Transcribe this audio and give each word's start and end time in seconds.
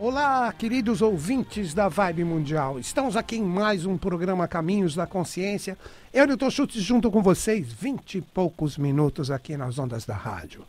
Olá, 0.00 0.52
queridos 0.52 1.02
ouvintes 1.02 1.74
da 1.74 1.88
Vibe 1.88 2.22
Mundial. 2.22 2.78
Estamos 2.78 3.16
aqui 3.16 3.34
em 3.34 3.42
mais 3.42 3.84
um 3.84 3.98
programa 3.98 4.46
Caminhos 4.46 4.94
da 4.94 5.08
Consciência. 5.08 5.76
Eu, 6.14 6.24
Newton 6.24 6.50
Schultz, 6.50 6.80
junto 6.80 7.10
com 7.10 7.20
vocês, 7.20 7.66
vinte 7.72 8.18
e 8.18 8.20
poucos 8.20 8.78
minutos 8.78 9.28
aqui 9.28 9.56
nas 9.56 9.76
ondas 9.76 10.04
da 10.04 10.14
rádio. 10.14 10.62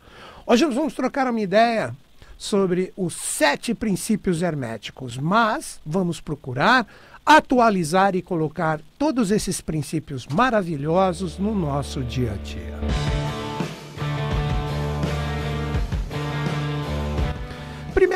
Hoje 0.48 0.66
nós 0.66 0.74
vamos 0.74 0.96
trocar 0.96 1.28
uma 1.28 1.40
ideia 1.40 1.96
sobre 2.40 2.92
os 2.98 3.14
sete 3.14 3.76
princípios 3.76 4.42
herméticos, 4.42 5.16
mas 5.16 5.80
vamos 5.86 6.20
procurar 6.20 6.88
atualizar 7.24 8.16
e 8.16 8.24
colocar 8.24 8.82
todos 8.98 9.30
esses 9.30 9.62
princípios 9.62 10.26
maravilhosos 10.26 11.38
no 11.38 11.54
nosso 11.54 12.02
dia 12.02 12.32
a 12.32 12.38
dia. 12.38 12.80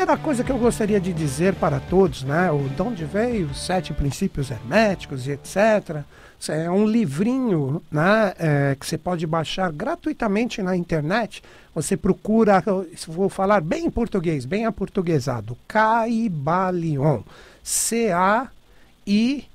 Primeira 0.04 0.22
coisa 0.22 0.44
que 0.44 0.52
eu 0.52 0.58
gostaria 0.58 1.00
de 1.00 1.14
dizer 1.14 1.54
para 1.54 1.80
todos, 1.80 2.24
né? 2.24 2.50
O 2.50 2.68
de 2.68 2.82
onde 2.82 3.06
veio 3.06 3.46
os 3.46 3.64
sete 3.64 3.94
princípios 3.94 4.50
herméticos 4.50 5.26
e 5.26 5.30
etc. 5.30 6.02
É 6.46 6.70
um 6.70 6.86
livrinho 6.86 7.82
né, 7.90 8.34
é, 8.38 8.76
que 8.78 8.84
você 8.86 8.98
pode 8.98 9.26
baixar 9.26 9.72
gratuitamente 9.72 10.60
na 10.60 10.76
internet. 10.76 11.42
Você 11.74 11.96
procura, 11.96 12.62
vou 13.08 13.30
falar 13.30 13.62
bem 13.62 13.86
em 13.86 13.90
português, 13.90 14.44
bem 14.44 14.66
aportuguesado, 14.66 15.56
Caibalion. 15.66 17.22
C-A-I 17.62 19.48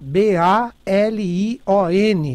B-A-L-I-O-N. 0.00 0.72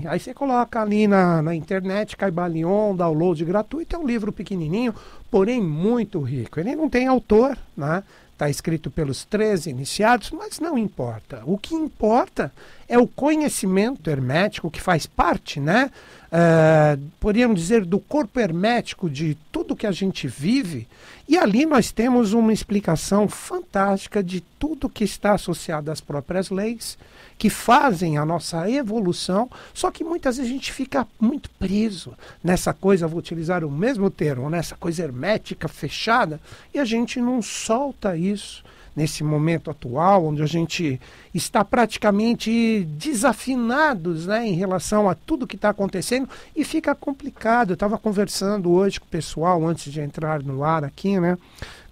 Aí 0.08 0.20
você 0.20 0.34
coloca 0.34 0.82
ali 0.82 1.08
na, 1.08 1.42
na 1.42 1.56
internet, 1.56 2.18
Caibalion, 2.18 2.96
download 2.96 3.44
gratuito. 3.46 3.96
É 3.96 4.00
um 4.00 4.06
livro 4.06 4.32
pequenininho, 4.32 4.94
porém 5.32 5.62
muito 5.62 6.20
rico. 6.20 6.60
Ele 6.60 6.76
não 6.76 6.90
tem 6.90 7.08
autor, 7.08 7.58
né? 7.76 8.04
Está 8.40 8.50
escrito 8.50 8.90
pelos 8.90 9.26
três 9.26 9.66
iniciados, 9.66 10.32
mas 10.32 10.62
não 10.62 10.78
importa. 10.78 11.44
O 11.46 11.58
que 11.58 11.76
importa 11.76 12.54
é 12.88 12.98
o 12.98 13.06
conhecimento 13.06 14.10
hermético 14.10 14.72
que 14.72 14.80
faz 14.80 15.06
parte, 15.06 15.60
né? 15.60 15.92
Uh, 16.32 17.02
podríamos 17.20 17.60
dizer, 17.60 17.84
do 17.84 18.00
corpo 18.00 18.40
hermético 18.40 19.10
de 19.10 19.38
tudo 19.52 19.76
que 19.76 19.86
a 19.86 19.92
gente 19.92 20.26
vive. 20.26 20.88
E 21.28 21.38
ali 21.38 21.66
nós 21.66 21.92
temos 21.92 22.32
uma 22.32 22.54
explicação 22.54 23.28
fantástica 23.28 24.24
de 24.24 24.40
tudo 24.58 24.88
que 24.88 25.04
está 25.04 25.34
associado 25.34 25.92
às 25.92 26.00
próprias 26.00 26.50
leis 26.50 26.98
que 27.40 27.50
fazem 27.50 28.18
a 28.18 28.26
nossa 28.26 28.70
evolução, 28.70 29.50
só 29.74 29.90
que 29.90 30.04
muitas 30.04 30.36
vezes 30.36 30.52
a 30.52 30.54
gente 30.54 30.74
fica 30.74 31.08
muito 31.18 31.50
preso 31.52 32.14
nessa 32.44 32.74
coisa, 32.74 33.08
vou 33.08 33.18
utilizar 33.18 33.64
o 33.64 33.72
mesmo 33.72 34.10
termo, 34.10 34.50
nessa 34.50 34.76
coisa 34.76 35.04
hermética, 35.04 35.70
fechada, 35.70 36.38
e 36.74 36.80
a 36.80 36.84
gente 36.84 37.22
não 37.22 37.42
solta 37.42 38.18
isso 38.18 38.62
nesse 38.94 39.24
momento 39.24 39.72
atual, 39.72 40.26
onde 40.26 40.44
a 40.44 40.46
gente 40.46 41.00
está 41.34 41.64
praticamente 41.64 42.86
desafinados 42.98 44.26
né, 44.26 44.46
em 44.46 44.54
relação 44.54 45.08
a 45.08 45.16
tudo 45.16 45.48
que 45.48 45.56
está 45.56 45.70
acontecendo 45.70 46.28
e 46.54 46.66
fica 46.66 46.94
complicado. 46.94 47.70
Eu 47.70 47.76
estava 47.76 47.98
conversando 47.98 48.70
hoje 48.70 49.00
com 49.00 49.06
o 49.06 49.10
pessoal 49.10 49.66
antes 49.66 49.94
de 49.94 50.02
entrar 50.02 50.44
no 50.44 50.66
ar 50.66 50.84
aqui, 50.84 51.18
né? 51.18 51.38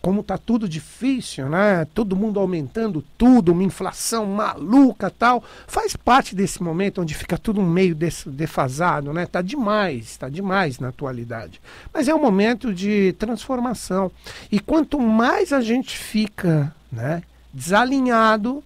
Como 0.08 0.22
está 0.22 0.38
tudo 0.38 0.69
difícil, 0.69 1.50
né? 1.50 1.86
Todo 1.94 2.16
mundo 2.16 2.39
aumentando 2.39 3.03
tudo, 3.17 3.52
uma 3.52 3.61
inflação 3.61 4.25
maluca 4.25 5.09
tal. 5.09 5.44
Faz 5.67 5.97
parte 5.97 6.33
desse 6.33 6.64
momento 6.64 7.02
onde 7.02 7.14
fica 7.14 7.38
tudo 7.38 7.61
meio 7.61 7.94
defasado, 7.94 9.11
né? 9.11 9.25
Tá 9.25 9.41
demais, 9.41 10.16
tá 10.16 10.30
demais 10.30 10.80
na 10.80 10.88
atualidade. 10.88 11.59
Mas 11.94 12.08
é 12.08 12.16
um 12.16 12.22
momento 12.22 12.73
de 12.73 13.17
transformação. 13.19 14.09
E 14.49 14.61
quanto 14.61 14.97
mais 14.97 15.52
a 15.52 15.59
gente 15.59 15.97
fica, 15.97 16.73
né, 16.89 17.21
desalinhado 17.53 18.64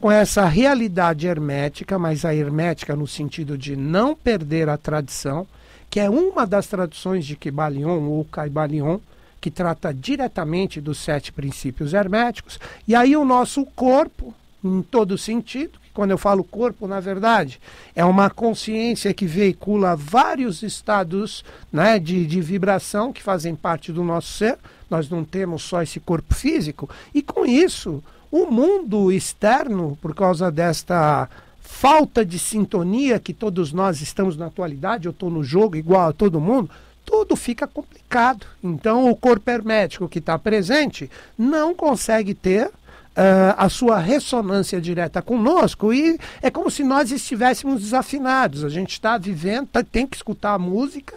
com 0.00 0.10
essa 0.10 0.46
realidade 0.46 1.28
hermética, 1.28 1.96
mas 1.96 2.24
a 2.24 2.34
hermética 2.34 2.96
no 2.96 3.06
sentido 3.06 3.56
de 3.56 3.76
não 3.76 4.16
perder 4.16 4.68
a 4.68 4.76
tradição, 4.76 5.46
que 5.88 6.00
é 6.00 6.10
uma 6.10 6.44
das 6.44 6.66
traduções 6.66 7.24
de 7.24 7.36
Kybalion 7.36 8.02
ou 8.02 8.24
Caibalion, 8.24 8.98
que 9.42 9.50
trata 9.50 9.92
diretamente 9.92 10.80
dos 10.80 10.98
sete 10.98 11.32
princípios 11.32 11.92
herméticos, 11.92 12.60
e 12.86 12.94
aí 12.94 13.16
o 13.16 13.24
nosso 13.24 13.66
corpo, 13.66 14.32
em 14.64 14.82
todo 14.82 15.18
sentido, 15.18 15.80
quando 15.92 16.12
eu 16.12 16.16
falo 16.16 16.44
corpo, 16.44 16.86
na 16.86 17.00
verdade, 17.00 17.60
é 17.92 18.04
uma 18.04 18.30
consciência 18.30 19.12
que 19.12 19.26
veicula 19.26 19.96
vários 19.96 20.62
estados 20.62 21.44
né, 21.72 21.98
de, 21.98 22.24
de 22.24 22.40
vibração 22.40 23.12
que 23.12 23.20
fazem 23.20 23.56
parte 23.56 23.90
do 23.90 24.04
nosso 24.04 24.32
ser. 24.32 24.56
Nós 24.88 25.10
não 25.10 25.24
temos 25.24 25.64
só 25.64 25.82
esse 25.82 25.98
corpo 25.98 26.32
físico, 26.32 26.88
e 27.12 27.20
com 27.20 27.44
isso, 27.44 28.00
o 28.30 28.46
mundo 28.46 29.10
externo, 29.10 29.98
por 30.00 30.14
causa 30.14 30.52
desta 30.52 31.28
falta 31.60 32.24
de 32.24 32.38
sintonia 32.38 33.18
que 33.18 33.34
todos 33.34 33.72
nós 33.72 34.00
estamos 34.00 34.36
na 34.36 34.46
atualidade, 34.46 35.06
eu 35.06 35.10
estou 35.10 35.28
no 35.28 35.42
jogo 35.42 35.74
igual 35.74 36.10
a 36.10 36.12
todo 36.12 36.40
mundo, 36.40 36.70
tudo 37.04 37.36
fica 37.36 37.66
complicado. 37.66 38.46
Então, 38.62 39.10
o 39.10 39.16
corpo 39.16 39.50
hermético 39.50 40.08
que 40.08 40.18
está 40.18 40.38
presente 40.38 41.10
não 41.36 41.74
consegue 41.74 42.34
ter 42.34 42.66
uh, 42.66 43.54
a 43.56 43.68
sua 43.68 43.98
ressonância 43.98 44.80
direta 44.80 45.22
conosco 45.22 45.92
e 45.92 46.18
é 46.40 46.50
como 46.50 46.70
se 46.70 46.82
nós 46.82 47.10
estivéssemos 47.10 47.82
desafinados. 47.82 48.64
A 48.64 48.68
gente 48.68 48.92
está 48.92 49.18
vivendo, 49.18 49.68
tá, 49.68 49.82
tem 49.82 50.06
que 50.06 50.16
escutar 50.16 50.54
a 50.54 50.58
música, 50.58 51.16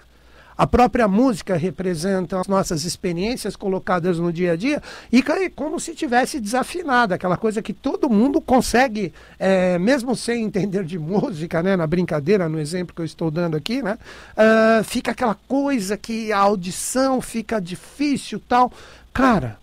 a 0.57 0.65
própria 0.65 1.07
música 1.07 1.55
representa 1.55 2.39
as 2.39 2.47
nossas 2.47 2.85
experiências 2.85 3.55
colocadas 3.55 4.19
no 4.19 4.31
dia 4.31 4.53
a 4.53 4.55
dia 4.55 4.81
e 5.11 5.23
como 5.49 5.79
se 5.79 5.93
tivesse 5.93 6.39
desafinada, 6.39 7.15
aquela 7.15 7.37
coisa 7.37 7.61
que 7.61 7.73
todo 7.73 8.09
mundo 8.09 8.39
consegue, 8.39 9.13
é, 9.37 9.77
mesmo 9.77 10.15
sem 10.15 10.43
entender 10.43 10.83
de 10.83 10.97
música, 10.97 11.61
né, 11.61 11.75
na 11.75 11.85
brincadeira, 11.85 12.47
no 12.47 12.59
exemplo 12.59 12.95
que 12.95 13.01
eu 13.01 13.05
estou 13.05 13.29
dando 13.29 13.57
aqui, 13.57 13.81
né, 13.81 13.97
uh, 14.37 14.83
fica 14.83 15.11
aquela 15.11 15.35
coisa 15.47 15.97
que 15.97 16.31
a 16.31 16.37
audição 16.39 17.21
fica 17.21 17.59
difícil 17.59 18.41
tal. 18.47 18.71
Cara, 19.13 19.57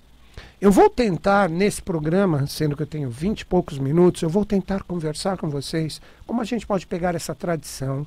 eu 0.61 0.71
vou 0.71 0.89
tentar 0.89 1.49
nesse 1.49 1.83
programa, 1.83 2.47
sendo 2.47 2.77
que 2.77 2.83
eu 2.83 2.87
tenho 2.87 3.11
vinte 3.11 3.41
e 3.41 3.47
poucos 3.47 3.79
minutos, 3.79 4.23
eu 4.23 4.29
vou 4.29 4.45
tentar 4.45 4.83
conversar 4.83 5.37
com 5.37 5.49
vocês 5.49 6.01
como 6.27 6.41
a 6.41 6.45
gente 6.45 6.67
pode 6.67 6.87
pegar 6.87 7.15
essa 7.15 7.35
tradição 7.35 8.07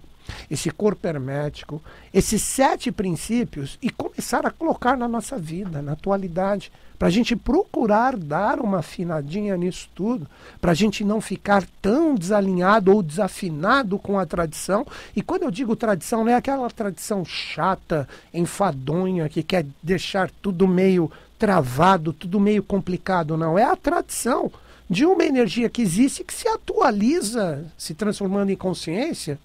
esse 0.49 0.69
corpo 0.69 1.07
hermético, 1.07 1.81
esses 2.13 2.41
sete 2.41 2.91
princípios 2.91 3.77
e 3.81 3.89
começar 3.89 4.45
a 4.45 4.51
colocar 4.51 4.97
na 4.97 5.07
nossa 5.07 5.37
vida, 5.37 5.81
na 5.81 5.93
atualidade, 5.93 6.71
para 6.97 7.09
a 7.09 7.11
gente 7.11 7.35
procurar 7.35 8.15
dar 8.15 8.59
uma 8.59 8.79
afinadinha 8.79 9.57
nisso 9.57 9.89
tudo, 9.93 10.27
para 10.61 10.71
a 10.71 10.75
gente 10.75 11.03
não 11.03 11.19
ficar 11.19 11.65
tão 11.81 12.15
desalinhado 12.15 12.91
ou 12.93 13.03
desafinado 13.03 13.99
com 13.99 14.17
a 14.17 14.25
tradição. 14.25 14.85
E 15.15 15.21
quando 15.21 15.43
eu 15.43 15.51
digo 15.51 15.75
tradição, 15.75 16.23
não 16.23 16.31
é 16.31 16.35
aquela 16.35 16.69
tradição 16.69 17.25
chata, 17.25 18.07
enfadonha, 18.33 19.27
que 19.27 19.43
quer 19.43 19.65
deixar 19.83 20.31
tudo 20.41 20.67
meio 20.67 21.11
travado, 21.37 22.13
tudo 22.13 22.39
meio 22.39 22.63
complicado, 22.63 23.35
não. 23.35 23.59
É 23.59 23.63
a 23.63 23.75
tradição 23.75 24.51
de 24.89 25.05
uma 25.05 25.25
energia 25.25 25.69
que 25.69 25.81
existe 25.81 26.23
que 26.23 26.33
se 26.33 26.47
atualiza, 26.47 27.65
se 27.77 27.93
transformando 27.93 28.51
em 28.51 28.55
consciência 28.55 29.37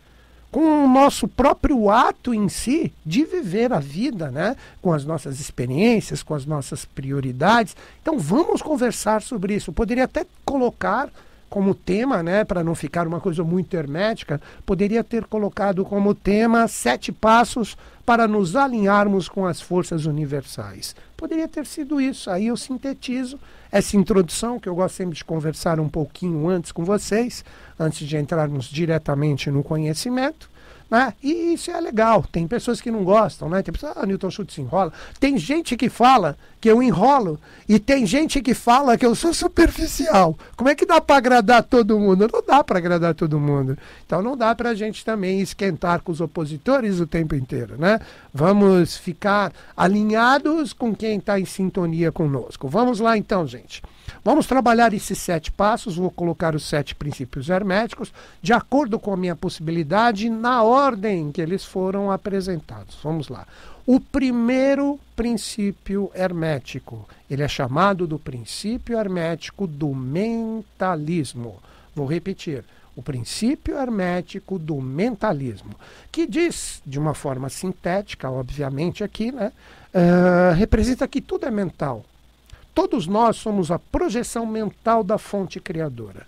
com 0.51 0.85
o 0.85 0.89
nosso 0.89 1.29
próprio 1.29 1.91
ato 1.91 2.35
em 2.35 2.49
si 2.49 2.93
de 3.07 3.25
viver 3.25 3.73
a 3.73 3.79
vida, 3.79 4.31
né? 4.31 4.57
com 4.83 4.93
as 4.93 5.05
nossas 5.05 5.39
experiências, 5.39 6.23
com 6.23 6.35
as 6.35 6.45
nossas 6.45 6.85
prioridades. 6.85 7.77
Então 8.03 8.19
vamos 8.19 8.61
conversar 8.61 9.23
sobre 9.23 9.55
isso. 9.55 9.71
Eu 9.71 9.75
poderia 9.75 10.05
até 10.05 10.27
colocar 10.45 11.09
como 11.51 11.75
tema, 11.75 12.23
né, 12.23 12.45
para 12.45 12.63
não 12.63 12.77
ficar 12.77 13.09
uma 13.09 13.19
coisa 13.19 13.43
muito 13.43 13.75
hermética, 13.75 14.41
poderia 14.65 15.03
ter 15.03 15.25
colocado 15.25 15.85
como 15.85 16.15
tema 16.15 16.69
sete 16.69 17.11
passos 17.11 17.77
para 18.07 18.29
nos 18.29 18.55
alinharmos 18.55 19.29
com 19.29 19.45
as 19.45 19.61
forças 19.61 20.07
universais. 20.07 20.95
Poderia 21.21 21.47
ter 21.47 21.67
sido 21.67 22.01
isso. 22.01 22.31
Aí 22.31 22.47
eu 22.47 22.57
sintetizo 22.57 23.39
essa 23.71 23.95
introdução 23.95 24.59
que 24.59 24.67
eu 24.67 24.75
gosto 24.75 24.95
sempre 24.95 25.15
de 25.15 25.23
conversar 25.23 25.79
um 25.79 25.87
pouquinho 25.87 26.49
antes 26.49 26.73
com 26.73 26.83
vocês, 26.83 27.45
antes 27.79 28.09
de 28.09 28.17
entrarmos 28.17 28.65
diretamente 28.65 29.51
no 29.51 29.63
conhecimento. 29.63 30.50
Né? 30.91 31.15
E 31.23 31.55
isso 31.55 31.71
é 31.71 31.81
legal. 31.81 32.25
Tem 32.33 32.49
pessoas 32.49 32.81
que 32.81 32.91
não 32.91 33.05
gostam, 33.05 33.49
né? 33.49 33.63
Tem 33.63 33.73
pessoas, 33.73 33.93
ah, 33.97 34.05
Newton 34.05 34.31
Schultz 34.31 34.59
enrola. 34.59 34.93
Tem 35.21 35.39
gente 35.39 35.77
que 35.77 35.89
fala 35.89 36.37
que 36.61 36.69
eu 36.69 36.83
enrolo 36.83 37.39
e 37.69 37.79
tem 37.79 38.05
gente 38.05 38.43
que 38.43 38.55
fala 38.55 38.99
que 38.99 39.07
eu 39.07 39.15
sou 39.15 39.33
superficial. 39.33 40.37
Como 40.57 40.69
é 40.69 40.75
que 40.75 40.85
dá 40.85 41.01
para 41.01 41.17
agradar 41.17 41.63
todo 41.63 41.99
mundo? 41.99 42.29
Não 42.33 42.43
dá 42.45 42.65
para 42.65 42.79
agradar 42.79 43.15
todo 43.15 43.39
mundo. 43.39 43.79
Então 44.05 44.21
não 44.21 44.37
dá 44.37 44.53
para 44.53 44.71
a 44.71 44.75
gente 44.75 45.05
também 45.05 45.41
esquentar 45.41 46.01
com 46.01 46.11
os 46.11 46.21
opositores 46.21 46.99
o 46.99 47.07
tempo 47.07 47.37
inteiro, 47.37 47.77
né? 47.79 48.01
Vamos 48.35 48.97
ficar 48.97 49.53
alinhados 49.77 50.73
com 50.73 50.93
quem 50.93 51.19
está 51.19 51.39
em 51.39 51.45
sintonia 51.45 52.11
conosco. 52.11 52.69
Vamos 52.69 52.99
lá 52.99 53.17
então, 53.17 53.47
gente. 53.47 53.81
Vamos 54.25 54.47
trabalhar 54.47 54.93
esses 54.93 55.19
sete 55.19 55.51
passos, 55.51 55.97
vou 55.97 56.11
colocar 56.11 56.55
os 56.55 56.65
sete 56.65 56.95
princípios 56.95 57.49
herméticos, 57.49 58.13
de 58.43 58.53
acordo 58.53 58.99
com 58.99 59.13
a 59.13 59.17
minha 59.17 59.37
possibilidade, 59.37 60.29
na 60.29 60.63
ordem 60.63 61.33
que 61.33 61.41
eles 61.41 61.65
foram 61.65 62.11
apresentados. 62.11 62.99
Vamos 63.03 63.29
lá. 63.29 63.47
o 63.87 63.99
primeiro 63.99 65.01
princípio 65.17 66.11
hermético. 66.15 67.09
Ele 67.29 67.43
é 67.43 67.49
chamado 67.49 68.07
do 68.07 68.21
princípio 68.21 68.97
hermético 68.97 69.67
do 69.67 69.95
mentalismo. 69.95 71.57
Vou 71.95 72.07
repetir. 72.07 72.65
O 72.95 73.03
princípio 73.03 73.77
hermético 73.77 74.59
do 74.59 74.77
mentalismo, 74.81 75.75
que 76.13 76.27
diz, 76.27 76.83
de 76.85 76.99
uma 76.99 77.15
forma 77.15 77.49
sintética, 77.49 78.31
obviamente, 78.31 79.03
aqui, 79.03 79.33
né, 79.33 79.53
uh, 79.95 80.55
representa 80.55 81.09
que 81.09 81.21
tudo 81.21 81.47
é 81.47 81.51
mental. 81.51 82.05
Todos 82.75 83.07
nós 83.07 83.37
somos 83.37 83.71
a 83.71 83.79
projeção 83.79 84.47
mental 84.47 85.03
da 85.03 85.19
fonte 85.19 85.61
criadora. 85.61 86.27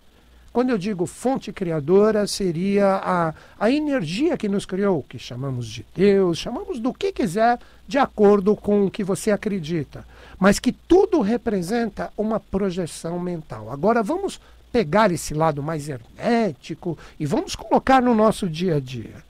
Quando 0.53 0.69
eu 0.69 0.77
digo 0.77 1.07
fonte 1.07 1.51
criadora, 1.51 2.27
seria 2.27 3.01
a, 3.03 3.35
a 3.59 3.71
energia 3.71 4.37
que 4.37 4.51
nos 4.51 4.67
criou, 4.67 5.03
que 5.03 5.19
chamamos 5.19 5.67
de 5.67 5.87
Deus, 5.95 6.37
chamamos 6.37 6.79
do 6.79 6.93
que 6.93 7.11
quiser, 7.11 7.59
de 7.89 7.97
acordo 7.97 8.55
com 8.55 8.85
o 8.85 8.91
que 8.91 9.03
você 9.03 9.31
acredita. 9.31 10.05
Mas 10.39 10.59
que 10.59 10.71
tudo 10.71 11.23
representa 11.23 12.13
uma 12.19 12.39
projeção 12.39 13.19
mental. 13.19 13.73
Agora 13.73 14.03
vamos 14.03 14.39
pegar 14.71 15.11
esse 15.11 15.33
lado 15.33 15.63
mais 15.63 15.89
hermético 15.89 16.99
e 17.19 17.25
vamos 17.25 17.57
colocar 17.57 18.03
no 18.03 18.15
nosso 18.15 18.47
dia 18.47 18.77
a 18.77 18.81
dia. 18.81 19.25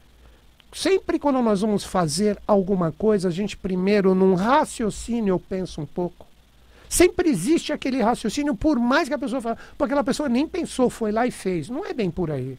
Sempre 0.72 1.20
quando 1.20 1.40
nós 1.40 1.60
vamos 1.60 1.84
fazer 1.84 2.36
alguma 2.46 2.90
coisa, 2.90 3.28
a 3.28 3.30
gente 3.30 3.56
primeiro, 3.56 4.14
num 4.14 4.34
raciocínio, 4.34 5.34
eu 5.34 5.38
penso 5.38 5.82
um 5.82 5.86
pouco 5.86 6.26
Sempre 6.92 7.30
existe 7.30 7.72
aquele 7.72 8.02
raciocínio, 8.02 8.54
por 8.54 8.78
mais 8.78 9.08
que 9.08 9.14
a 9.14 9.18
pessoa 9.18 9.40
fale, 9.40 9.56
porque 9.78 9.84
aquela 9.84 10.04
pessoa 10.04 10.28
nem 10.28 10.46
pensou, 10.46 10.90
foi 10.90 11.10
lá 11.10 11.26
e 11.26 11.30
fez. 11.30 11.70
Não 11.70 11.86
é 11.86 11.94
bem 11.94 12.10
por 12.10 12.30
aí. 12.30 12.58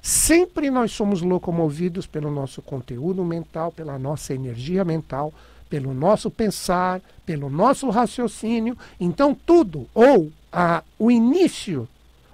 Sempre 0.00 0.70
nós 0.70 0.90
somos 0.90 1.20
locomovidos 1.20 2.06
pelo 2.06 2.30
nosso 2.30 2.62
conteúdo 2.62 3.22
mental, 3.22 3.70
pela 3.70 3.98
nossa 3.98 4.32
energia 4.32 4.86
mental, 4.86 5.34
pelo 5.68 5.92
nosso 5.92 6.30
pensar, 6.30 7.02
pelo 7.26 7.50
nosso 7.50 7.90
raciocínio. 7.90 8.74
Então, 8.98 9.34
tudo, 9.34 9.86
ou 9.92 10.32
a, 10.50 10.82
o 10.98 11.10
início, 11.10 11.86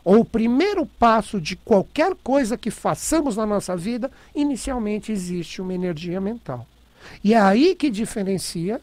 ou 0.04 0.20
o 0.20 0.24
primeiro 0.24 0.86
passo 0.86 1.40
de 1.40 1.56
qualquer 1.56 2.14
coisa 2.22 2.56
que 2.56 2.70
façamos 2.70 3.36
na 3.36 3.44
nossa 3.44 3.76
vida, 3.76 4.08
inicialmente 4.36 5.10
existe 5.10 5.60
uma 5.60 5.74
energia 5.74 6.20
mental. 6.20 6.64
E 7.24 7.34
é 7.34 7.40
aí 7.40 7.74
que 7.74 7.90
diferencia 7.90 8.80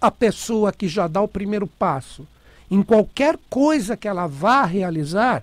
a 0.00 0.10
pessoa 0.10 0.72
que 0.72 0.88
já 0.88 1.06
dá 1.06 1.20
o 1.20 1.28
primeiro 1.28 1.66
passo 1.66 2.26
em 2.70 2.82
qualquer 2.82 3.38
coisa 3.48 3.96
que 3.96 4.08
ela 4.08 4.26
vá 4.26 4.64
realizar, 4.64 5.42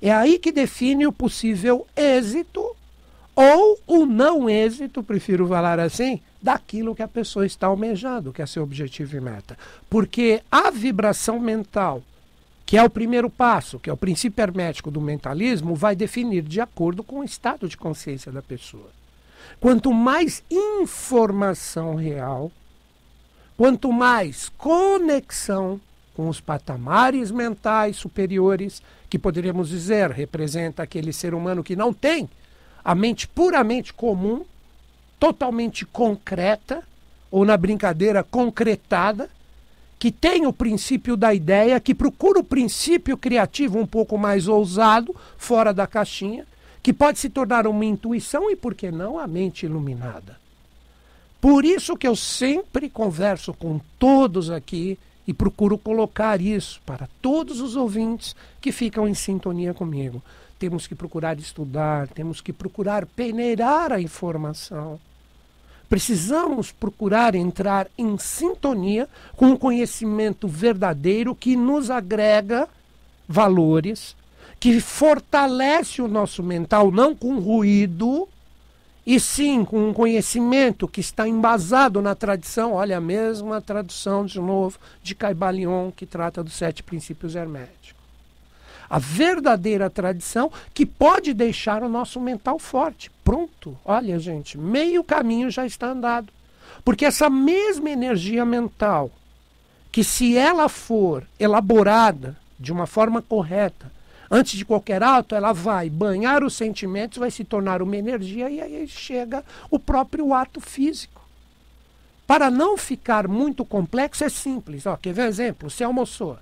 é 0.00 0.12
aí 0.12 0.38
que 0.38 0.52
define 0.52 1.06
o 1.06 1.12
possível 1.12 1.86
êxito 1.96 2.64
ou 3.34 3.78
o 3.86 4.06
não 4.06 4.48
êxito, 4.48 5.02
prefiro 5.02 5.46
falar 5.48 5.80
assim, 5.80 6.20
daquilo 6.40 6.94
que 6.94 7.02
a 7.02 7.08
pessoa 7.08 7.44
está 7.46 7.66
almejando, 7.66 8.32
que 8.32 8.40
é 8.40 8.46
seu 8.46 8.62
objetivo 8.62 9.16
e 9.16 9.20
meta. 9.20 9.58
Porque 9.90 10.42
a 10.50 10.70
vibração 10.70 11.40
mental, 11.40 12.02
que 12.64 12.76
é 12.76 12.82
o 12.82 12.90
primeiro 12.90 13.28
passo, 13.28 13.78
que 13.78 13.90
é 13.90 13.92
o 13.92 13.96
princípio 13.96 14.42
hermético 14.42 14.90
do 14.90 15.00
mentalismo, 15.00 15.74
vai 15.74 15.96
definir 15.96 16.42
de 16.42 16.60
acordo 16.60 17.02
com 17.02 17.20
o 17.20 17.24
estado 17.24 17.68
de 17.68 17.76
consciência 17.76 18.30
da 18.30 18.42
pessoa. 18.42 18.88
Quanto 19.60 19.92
mais 19.92 20.42
informação 20.50 21.94
real, 21.94 22.52
Quanto 23.56 23.92
mais 23.92 24.48
conexão 24.58 25.80
com 26.14 26.28
os 26.28 26.40
patamares 26.40 27.30
mentais 27.30 27.96
superiores, 27.96 28.82
que 29.08 29.18
poderíamos 29.18 29.68
dizer 29.68 30.10
representa 30.10 30.82
aquele 30.82 31.12
ser 31.12 31.34
humano 31.34 31.62
que 31.62 31.76
não 31.76 31.92
tem 31.92 32.28
a 32.84 32.94
mente 32.94 33.28
puramente 33.28 33.92
comum, 33.94 34.44
totalmente 35.18 35.86
concreta, 35.86 36.82
ou 37.30 37.44
na 37.44 37.56
brincadeira 37.56 38.22
concretada, 38.22 39.30
que 39.98 40.10
tem 40.12 40.46
o 40.46 40.52
princípio 40.52 41.16
da 41.16 41.32
ideia, 41.32 41.80
que 41.80 41.94
procura 41.94 42.40
o 42.40 42.44
princípio 42.44 43.16
criativo 43.16 43.78
um 43.78 43.86
pouco 43.86 44.18
mais 44.18 44.46
ousado, 44.48 45.14
fora 45.38 45.72
da 45.72 45.86
caixinha, 45.86 46.46
que 46.82 46.92
pode 46.92 47.18
se 47.18 47.30
tornar 47.30 47.66
uma 47.66 47.84
intuição 47.84 48.50
e, 48.50 48.56
por 48.56 48.74
que 48.74 48.90
não, 48.90 49.18
a 49.18 49.26
mente 49.26 49.64
iluminada. 49.64 50.43
Por 51.44 51.62
isso 51.66 51.94
que 51.94 52.08
eu 52.08 52.16
sempre 52.16 52.88
converso 52.88 53.52
com 53.52 53.78
todos 53.98 54.48
aqui 54.48 54.98
e 55.26 55.34
procuro 55.34 55.76
colocar 55.76 56.40
isso 56.40 56.80
para 56.86 57.06
todos 57.20 57.60
os 57.60 57.76
ouvintes 57.76 58.34
que 58.62 58.72
ficam 58.72 59.06
em 59.06 59.12
sintonia 59.12 59.74
comigo. 59.74 60.22
Temos 60.58 60.86
que 60.86 60.94
procurar 60.94 61.38
estudar, 61.38 62.08
temos 62.08 62.40
que 62.40 62.50
procurar 62.50 63.04
peneirar 63.04 63.92
a 63.92 64.00
informação. 64.00 64.98
Precisamos 65.86 66.72
procurar 66.72 67.34
entrar 67.34 67.88
em 67.98 68.16
sintonia 68.16 69.06
com 69.36 69.52
o 69.52 69.58
conhecimento 69.58 70.48
verdadeiro 70.48 71.34
que 71.34 71.56
nos 71.56 71.90
agrega 71.90 72.66
valores, 73.28 74.16
que 74.58 74.80
fortalece 74.80 76.00
o 76.00 76.08
nosso 76.08 76.42
mental, 76.42 76.90
não 76.90 77.14
com 77.14 77.38
ruído, 77.38 78.26
e 79.06 79.20
sim 79.20 79.64
com 79.64 79.88
um 79.88 79.92
conhecimento 79.92 80.88
que 80.88 81.00
está 81.00 81.28
embasado 81.28 82.00
na 82.00 82.14
tradição, 82.14 82.72
olha 82.72 82.96
a 82.96 83.00
mesma 83.00 83.60
tradução 83.60 84.24
de 84.24 84.40
novo 84.40 84.78
de 85.02 85.14
Caibalion 85.14 85.90
que 85.90 86.06
trata 86.06 86.42
dos 86.42 86.54
sete 86.54 86.82
princípios 86.82 87.34
herméticos. 87.34 87.94
A 88.88 88.98
verdadeira 88.98 89.90
tradição 89.90 90.50
que 90.72 90.86
pode 90.86 91.34
deixar 91.34 91.82
o 91.82 91.88
nosso 91.88 92.20
mental 92.20 92.58
forte. 92.58 93.10
Pronto, 93.22 93.76
olha 93.84 94.18
gente, 94.18 94.56
meio 94.56 95.02
caminho 95.02 95.50
já 95.50 95.66
está 95.66 95.88
andado. 95.88 96.28
Porque 96.84 97.04
essa 97.04 97.30
mesma 97.30 97.90
energia 97.90 98.44
mental, 98.44 99.10
que 99.90 100.04
se 100.04 100.36
ela 100.36 100.68
for 100.68 101.26
elaborada 101.38 102.36
de 102.58 102.72
uma 102.72 102.86
forma 102.86 103.22
correta, 103.22 103.90
Antes 104.34 104.58
de 104.58 104.64
qualquer 104.64 105.00
ato, 105.00 105.36
ela 105.36 105.52
vai 105.52 105.88
banhar 105.88 106.42
os 106.42 106.54
sentimentos, 106.54 107.18
vai 107.18 107.30
se 107.30 107.44
tornar 107.44 107.80
uma 107.80 107.96
energia 107.96 108.50
e 108.50 108.60
aí 108.60 108.88
chega 108.88 109.44
o 109.70 109.78
próprio 109.78 110.34
ato 110.34 110.60
físico. 110.60 111.22
Para 112.26 112.50
não 112.50 112.76
ficar 112.76 113.28
muito 113.28 113.64
complexo, 113.64 114.24
é 114.24 114.28
simples. 114.28 114.86
Ó, 114.86 114.96
quer 114.96 115.12
ver 115.12 115.22
um 115.22 115.26
exemplo? 115.26 115.70
Você 115.70 115.84
almoçou. 115.84 116.36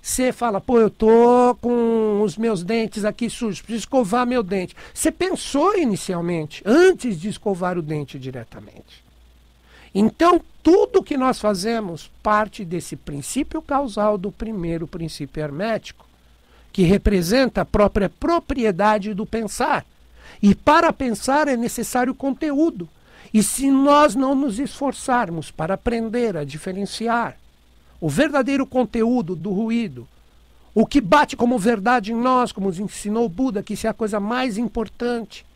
Você 0.00 0.32
fala, 0.32 0.58
pô, 0.58 0.80
eu 0.80 0.88
tô 0.88 1.54
com 1.60 2.22
os 2.22 2.38
meus 2.38 2.62
dentes 2.62 3.04
aqui 3.04 3.28
sujos, 3.28 3.60
preciso 3.60 3.80
escovar 3.80 4.26
meu 4.26 4.42
dente. 4.42 4.74
Você 4.94 5.12
pensou 5.12 5.76
inicialmente, 5.76 6.62
antes 6.64 7.20
de 7.20 7.28
escovar 7.28 7.76
o 7.76 7.82
dente 7.82 8.18
diretamente. 8.18 9.04
Então, 9.94 10.40
tudo 10.62 11.02
que 11.02 11.18
nós 11.18 11.38
fazemos 11.38 12.10
parte 12.22 12.64
desse 12.64 12.96
princípio 12.96 13.60
causal 13.60 14.16
do 14.16 14.32
primeiro 14.32 14.86
princípio 14.86 15.42
hermético 15.42 16.06
que 16.74 16.82
representa 16.82 17.60
a 17.60 17.64
própria 17.64 18.10
propriedade 18.10 19.14
do 19.14 19.24
pensar. 19.24 19.86
E 20.42 20.56
para 20.56 20.92
pensar 20.92 21.46
é 21.46 21.56
necessário 21.56 22.12
conteúdo. 22.12 22.88
E 23.32 23.44
se 23.44 23.70
nós 23.70 24.16
não 24.16 24.34
nos 24.34 24.58
esforçarmos 24.58 25.52
para 25.52 25.74
aprender 25.74 26.36
a 26.36 26.42
diferenciar 26.42 27.36
o 28.00 28.08
verdadeiro 28.08 28.66
conteúdo 28.66 29.36
do 29.36 29.52
ruído, 29.52 30.08
o 30.74 30.84
que 30.84 31.00
bate 31.00 31.36
como 31.36 31.56
verdade 31.60 32.10
em 32.10 32.16
nós, 32.16 32.50
como 32.50 32.66
nos 32.66 32.80
ensinou 32.80 33.28
Buda, 33.28 33.62
que 33.62 33.74
isso 33.74 33.86
é 33.86 33.90
a 33.90 33.94
coisa 33.94 34.18
mais 34.18 34.58
importante, 34.58 35.46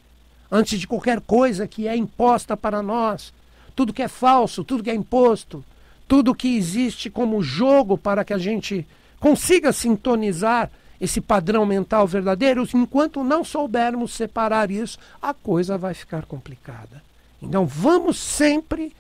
antes 0.49 0.79
de 0.79 0.87
qualquer 0.87 1.21
coisa 1.21 1.67
que 1.67 1.89
é 1.89 1.97
imposta 1.97 2.57
para 2.57 2.81
nós, 2.81 3.35
tudo 3.75 3.93
que 3.93 4.05
é 4.05 4.09
falso, 4.09 4.63
tudo 4.63 4.85
que 4.85 4.91
é 4.91 4.95
imposto, 4.95 5.65
tudo 6.07 6.33
que 6.33 6.57
existe 6.57 7.11
como 7.11 7.43
jogo 7.43 7.99
para 7.99 8.25
que 8.25 8.33
a 8.33 8.39
gente 8.39 8.87
consiga 9.19 9.73
sintonizar 9.73 10.71
esse 11.01 11.21
padrão 11.21 11.65
mental 11.65 12.07
verdadeiro, 12.07 12.67
enquanto 12.75 13.23
não 13.23 13.45
soubermos 13.45 14.13
separar 14.13 14.71
isso, 14.71 14.99
a 15.23 15.33
coisa 15.33 15.79
vai 15.79 15.95
ficar 15.95 16.25
complicada. 16.27 17.03
Então 17.41 17.67
vamos 17.67 18.19
sempre 18.19 18.93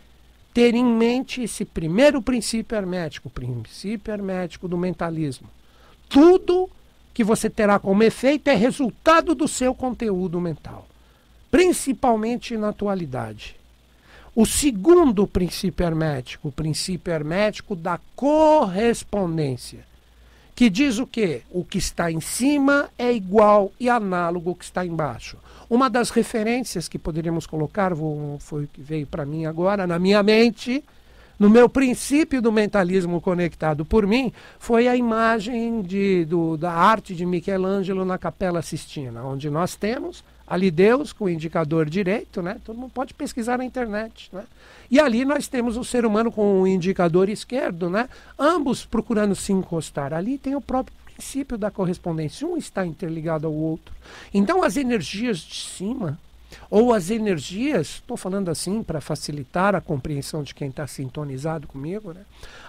ter 0.54 0.74
em 0.74 0.84
mente 0.84 1.42
esse 1.42 1.64
primeiro 1.64 2.22
princípio 2.22 2.76
hermético, 2.76 3.28
o 3.28 3.30
princípio 3.30 4.12
hermético 4.12 4.68
do 4.68 4.78
mentalismo. 4.78 5.48
Tudo 6.08 6.70
que 7.12 7.24
você 7.24 7.50
terá 7.50 7.78
como 7.78 8.02
efeito 8.02 8.48
é 8.48 8.54
resultado 8.54 9.34
do 9.34 9.48
seu 9.48 9.74
conteúdo 9.74 10.40
mental, 10.40 10.86
principalmente 11.50 12.56
na 12.56 12.68
atualidade. 12.68 13.56
O 14.34 14.46
segundo 14.46 15.26
princípio 15.26 15.84
hermético, 15.84 16.48
o 16.48 16.52
princípio 16.52 17.12
hermético 17.12 17.74
da 17.74 17.98
correspondência 18.14 19.84
que 20.58 20.68
diz 20.68 20.98
o 20.98 21.06
quê? 21.06 21.42
O 21.52 21.64
que 21.64 21.78
está 21.78 22.10
em 22.10 22.20
cima 22.20 22.90
é 22.98 23.12
igual 23.12 23.70
e 23.78 23.88
análogo 23.88 24.50
ao 24.50 24.56
que 24.56 24.64
está 24.64 24.84
embaixo. 24.84 25.36
Uma 25.70 25.88
das 25.88 26.10
referências 26.10 26.88
que 26.88 26.98
poderíamos 26.98 27.46
colocar, 27.46 27.94
vou, 27.94 28.40
foi 28.40 28.66
que 28.72 28.82
veio 28.82 29.06
para 29.06 29.24
mim 29.24 29.46
agora, 29.46 29.86
na 29.86 30.00
minha 30.00 30.20
mente, 30.20 30.82
no 31.38 31.48
meu 31.48 31.68
princípio 31.68 32.42
do 32.42 32.50
mentalismo 32.50 33.20
conectado 33.20 33.84
por 33.84 34.04
mim, 34.04 34.32
foi 34.58 34.88
a 34.88 34.96
imagem 34.96 35.80
de, 35.80 36.24
do, 36.24 36.56
da 36.56 36.72
arte 36.72 37.14
de 37.14 37.24
Michelangelo 37.24 38.04
na 38.04 38.18
Capela 38.18 38.60
Sistina, 38.60 39.22
onde 39.22 39.48
nós 39.48 39.76
temos 39.76 40.24
Ali 40.48 40.70
Deus 40.70 41.12
com 41.12 41.26
o 41.26 41.28
indicador 41.28 41.90
direito, 41.90 42.40
né? 42.40 42.58
Todo 42.64 42.78
mundo 42.78 42.92
pode 42.92 43.12
pesquisar 43.12 43.58
na 43.58 43.64
internet, 43.64 44.30
né? 44.32 44.44
E 44.90 44.98
ali 44.98 45.24
nós 45.24 45.46
temos 45.46 45.76
o 45.76 45.84
ser 45.84 46.06
humano 46.06 46.32
com 46.32 46.62
o 46.62 46.66
indicador 46.66 47.28
esquerdo, 47.28 47.90
né? 47.90 48.08
Ambos 48.38 48.86
procurando 48.86 49.34
se 49.34 49.52
encostar. 49.52 50.14
Ali 50.14 50.38
tem 50.38 50.54
o 50.54 50.60
próprio 50.60 50.96
princípio 51.04 51.58
da 51.58 51.70
correspondência. 51.70 52.46
Um 52.46 52.56
está 52.56 52.86
interligado 52.86 53.46
ao 53.46 53.52
outro. 53.52 53.94
Então 54.32 54.62
as 54.62 54.76
energias 54.76 55.38
de 55.38 55.62
cima 55.64 56.18
ou 56.70 56.92
as 56.92 57.10
energias, 57.10 57.96
estou 57.96 58.16
falando 58.16 58.50
assim 58.50 58.82
para 58.82 59.00
facilitar 59.00 59.74
a 59.74 59.80
compreensão 59.80 60.42
de 60.42 60.54
quem 60.54 60.68
está 60.68 60.86
sintonizado 60.86 61.66
comigo, 61.66 62.12
né? 62.12 62.22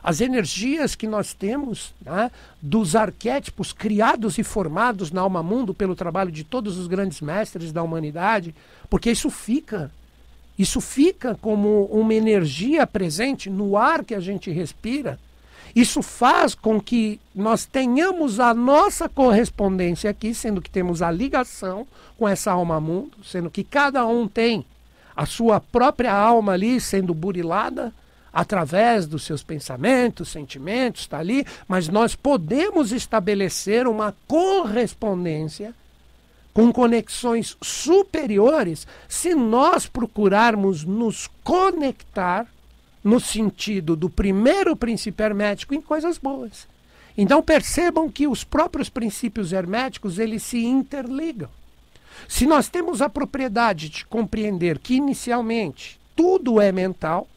as 0.04 0.22
energias 0.22 0.96
que 0.96 1.08
nós 1.08 1.34
temos 1.34 1.94
né, 2.02 2.32
dos 2.62 2.96
arquétipos 2.96 3.74
criados 3.74 4.38
e 4.38 4.44
formados 4.44 5.12
na 5.12 5.22
alma 5.22 5.44
mundo 5.44 5.74
pelo 5.74 5.96
trabalho 5.96 6.32
de 6.32 6.44
todos 6.44 6.78
os 6.78 6.88
grandes 6.88 7.22
mestres 7.22 7.72
da 7.72 7.84
humanidade, 7.84 8.56
porque 8.90 9.12
isso 9.12 9.30
fica, 9.30 9.92
isso 10.58 10.80
fica 10.80 11.36
como 11.42 11.86
uma 11.86 12.14
energia 12.14 12.88
presente 12.88 13.50
no 13.50 13.78
ar 13.78 14.04
que 14.04 14.16
a 14.16 14.20
gente 14.20 14.50
respira 14.52 15.20
isso 15.80 16.02
faz 16.02 16.56
com 16.56 16.82
que 16.82 17.20
nós 17.34 17.66
tenhamos 17.66 18.40
a 18.40 18.54
nossa 18.54 19.08
correspondência 19.08 20.10
aqui, 20.10 20.34
sendo 20.34 20.62
que 20.62 20.70
temos 20.70 21.02
a 21.02 21.12
ligação 21.12 21.86
com 22.18 22.28
essa 22.28 22.52
alma 22.52 22.80
mundo, 22.82 23.18
sendo 23.24 23.50
que 23.50 23.64
cada 23.64 24.06
um 24.06 24.28
tem 24.28 24.66
a 25.16 25.26
sua 25.26 25.60
própria 25.60 26.14
alma 26.14 26.54
ali 26.54 26.80
sendo 26.80 27.14
burilada 27.14 27.94
através 28.32 29.06
dos 29.08 29.24
seus 29.24 29.44
pensamentos, 29.44 30.30
sentimentos, 30.30 31.02
está 31.02 31.20
ali, 31.20 31.46
mas 31.68 31.88
nós 31.88 32.16
podemos 32.16 32.92
estabelecer 32.92 33.88
uma 33.88 34.16
correspondência 34.28 35.74
com 36.54 36.72
conexões 36.72 37.58
superiores 37.62 38.88
se 39.08 39.34
nós 39.34 39.86
procurarmos 39.86 40.84
nos 40.84 41.30
conectar 41.44 42.48
no 43.04 43.20
sentido 43.20 43.96
do 43.96 44.10
primeiro 44.10 44.76
princípio 44.76 45.26
hermético 45.26 45.74
em 45.74 45.82
coisas 45.82 46.18
boas. 46.18 46.68
Então 47.18 47.42
percebam 47.42 48.10
que 48.10 48.28
os 48.28 48.44
próprios 48.44 48.90
princípios 48.90 49.52
herméticos 49.52 50.20
eles 50.20 50.44
se 50.44 50.64
interligam. 50.64 51.50
Se 52.28 52.46
nós 52.46 52.68
temos 52.68 53.02
a 53.02 53.10
propriedade 53.10 53.90
de 53.90 54.06
compreender 54.06 54.80
que 54.80 54.96
inicialmente 54.96 56.00
tudo 56.16 56.60
é 56.60 56.72
mental, 56.72 57.28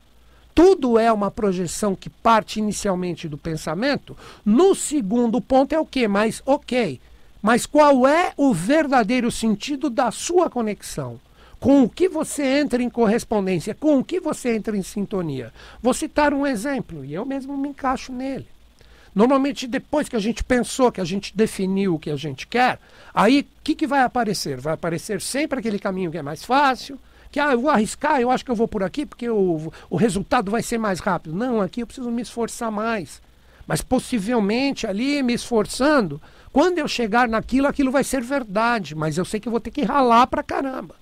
tudo 0.54 0.98
é 0.98 1.10
uma 1.12 1.30
projeção 1.30 1.94
que 1.94 2.10
parte 2.10 2.58
inicialmente 2.58 3.28
do 3.28 3.38
pensamento, 3.38 4.16
no 4.44 4.74
segundo 4.74 5.40
ponto 5.40 5.72
é 5.72 5.80
o 5.80 5.86
que? 5.86 6.06
Mas 6.06 6.42
ok, 6.44 7.00
mas 7.40 7.64
qual 7.64 8.06
é 8.06 8.32
o 8.36 8.52
verdadeiro 8.52 9.30
sentido 9.30 9.88
da 9.88 10.10
sua 10.10 10.50
conexão? 10.50 11.18
Com 11.62 11.84
o 11.84 11.88
que 11.88 12.08
você 12.08 12.42
entra 12.42 12.82
em 12.82 12.90
correspondência, 12.90 13.72
com 13.72 13.96
o 13.96 14.04
que 14.04 14.18
você 14.18 14.56
entra 14.56 14.76
em 14.76 14.82
sintonia. 14.82 15.52
Vou 15.80 15.94
citar 15.94 16.34
um 16.34 16.44
exemplo, 16.44 17.04
e 17.04 17.14
eu 17.14 17.24
mesmo 17.24 17.56
me 17.56 17.68
encaixo 17.68 18.12
nele. 18.12 18.48
Normalmente, 19.14 19.68
depois 19.68 20.08
que 20.08 20.16
a 20.16 20.18
gente 20.18 20.42
pensou, 20.42 20.90
que 20.90 21.00
a 21.00 21.04
gente 21.04 21.36
definiu 21.36 21.94
o 21.94 22.00
que 22.00 22.10
a 22.10 22.16
gente 22.16 22.48
quer, 22.48 22.80
aí 23.14 23.42
o 23.42 23.62
que, 23.62 23.76
que 23.76 23.86
vai 23.86 24.02
aparecer? 24.02 24.60
Vai 24.60 24.74
aparecer 24.74 25.20
sempre 25.20 25.60
aquele 25.60 25.78
caminho 25.78 26.10
que 26.10 26.18
é 26.18 26.22
mais 26.22 26.44
fácil, 26.44 26.98
que 27.30 27.38
ah, 27.38 27.52
eu 27.52 27.60
vou 27.60 27.70
arriscar, 27.70 28.20
eu 28.20 28.32
acho 28.32 28.44
que 28.44 28.50
eu 28.50 28.56
vou 28.56 28.66
por 28.66 28.82
aqui 28.82 29.06
porque 29.06 29.30
o, 29.30 29.72
o 29.88 29.96
resultado 29.96 30.50
vai 30.50 30.64
ser 30.64 30.78
mais 30.78 30.98
rápido. 30.98 31.32
Não, 31.32 31.60
aqui 31.60 31.82
eu 31.82 31.86
preciso 31.86 32.10
me 32.10 32.22
esforçar 32.22 32.72
mais. 32.72 33.22
Mas 33.68 33.80
possivelmente 33.80 34.84
ali 34.84 35.22
me 35.22 35.34
esforçando, 35.34 36.20
quando 36.52 36.78
eu 36.78 36.88
chegar 36.88 37.28
naquilo, 37.28 37.68
aquilo 37.68 37.92
vai 37.92 38.02
ser 38.02 38.20
verdade, 38.20 38.96
mas 38.96 39.16
eu 39.16 39.24
sei 39.24 39.38
que 39.38 39.46
eu 39.46 39.52
vou 39.52 39.60
ter 39.60 39.70
que 39.70 39.82
ralar 39.82 40.26
pra 40.26 40.42
caramba 40.42 41.01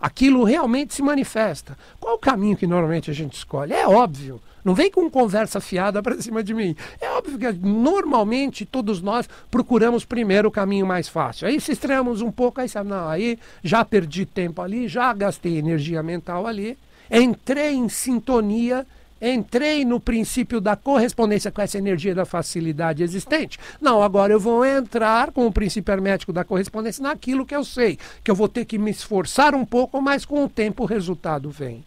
aquilo 0.00 0.44
realmente 0.44 0.94
se 0.94 1.02
manifesta. 1.02 1.76
Qual 1.98 2.16
o 2.16 2.18
caminho 2.18 2.56
que 2.56 2.66
normalmente 2.66 3.10
a 3.10 3.14
gente 3.14 3.34
escolhe? 3.34 3.72
É 3.72 3.86
óbvio. 3.86 4.40
Não 4.64 4.74
vem 4.74 4.90
com 4.90 5.10
conversa 5.10 5.60
fiada 5.60 6.02
para 6.02 6.20
cima 6.20 6.42
de 6.42 6.52
mim. 6.52 6.76
É 7.00 7.10
óbvio 7.10 7.38
que 7.38 7.52
normalmente 7.52 8.66
todos 8.66 9.00
nós 9.00 9.28
procuramos 9.50 10.04
primeiro 10.04 10.48
o 10.48 10.52
caminho 10.52 10.86
mais 10.86 11.08
fácil. 11.08 11.48
Aí 11.48 11.60
se 11.60 11.72
estreamos 11.72 12.20
um 12.20 12.30
pouco, 12.30 12.60
aí 12.60 12.68
sabe, 12.68 12.90
não, 12.90 13.08
aí 13.08 13.38
já 13.62 13.84
perdi 13.84 14.26
tempo 14.26 14.60
ali, 14.60 14.86
já 14.86 15.12
gastei 15.12 15.58
energia 15.58 16.02
mental 16.02 16.46
ali, 16.46 16.76
entrei 17.10 17.74
em 17.74 17.88
sintonia 17.88 18.86
entrei 19.20 19.84
no 19.84 20.00
princípio 20.00 20.60
da 20.60 20.76
correspondência 20.76 21.50
com 21.50 21.60
essa 21.60 21.78
energia 21.78 22.14
da 22.14 22.24
facilidade 22.24 23.02
existente. 23.02 23.58
Não, 23.80 24.02
agora 24.02 24.32
eu 24.32 24.40
vou 24.40 24.64
entrar 24.64 25.30
com 25.30 25.46
o 25.46 25.52
princípio 25.52 25.92
hermético 25.92 26.32
da 26.32 26.44
correspondência 26.44 27.02
naquilo 27.02 27.44
que 27.44 27.54
eu 27.54 27.64
sei, 27.64 27.98
que 28.24 28.30
eu 28.30 28.34
vou 28.34 28.48
ter 28.48 28.64
que 28.64 28.78
me 28.78 28.90
esforçar 28.90 29.54
um 29.54 29.64
pouco, 29.64 30.00
mas 30.00 30.24
com 30.24 30.44
o 30.44 30.48
tempo 30.48 30.84
o 30.84 30.86
resultado 30.86 31.50
vem. 31.50 31.84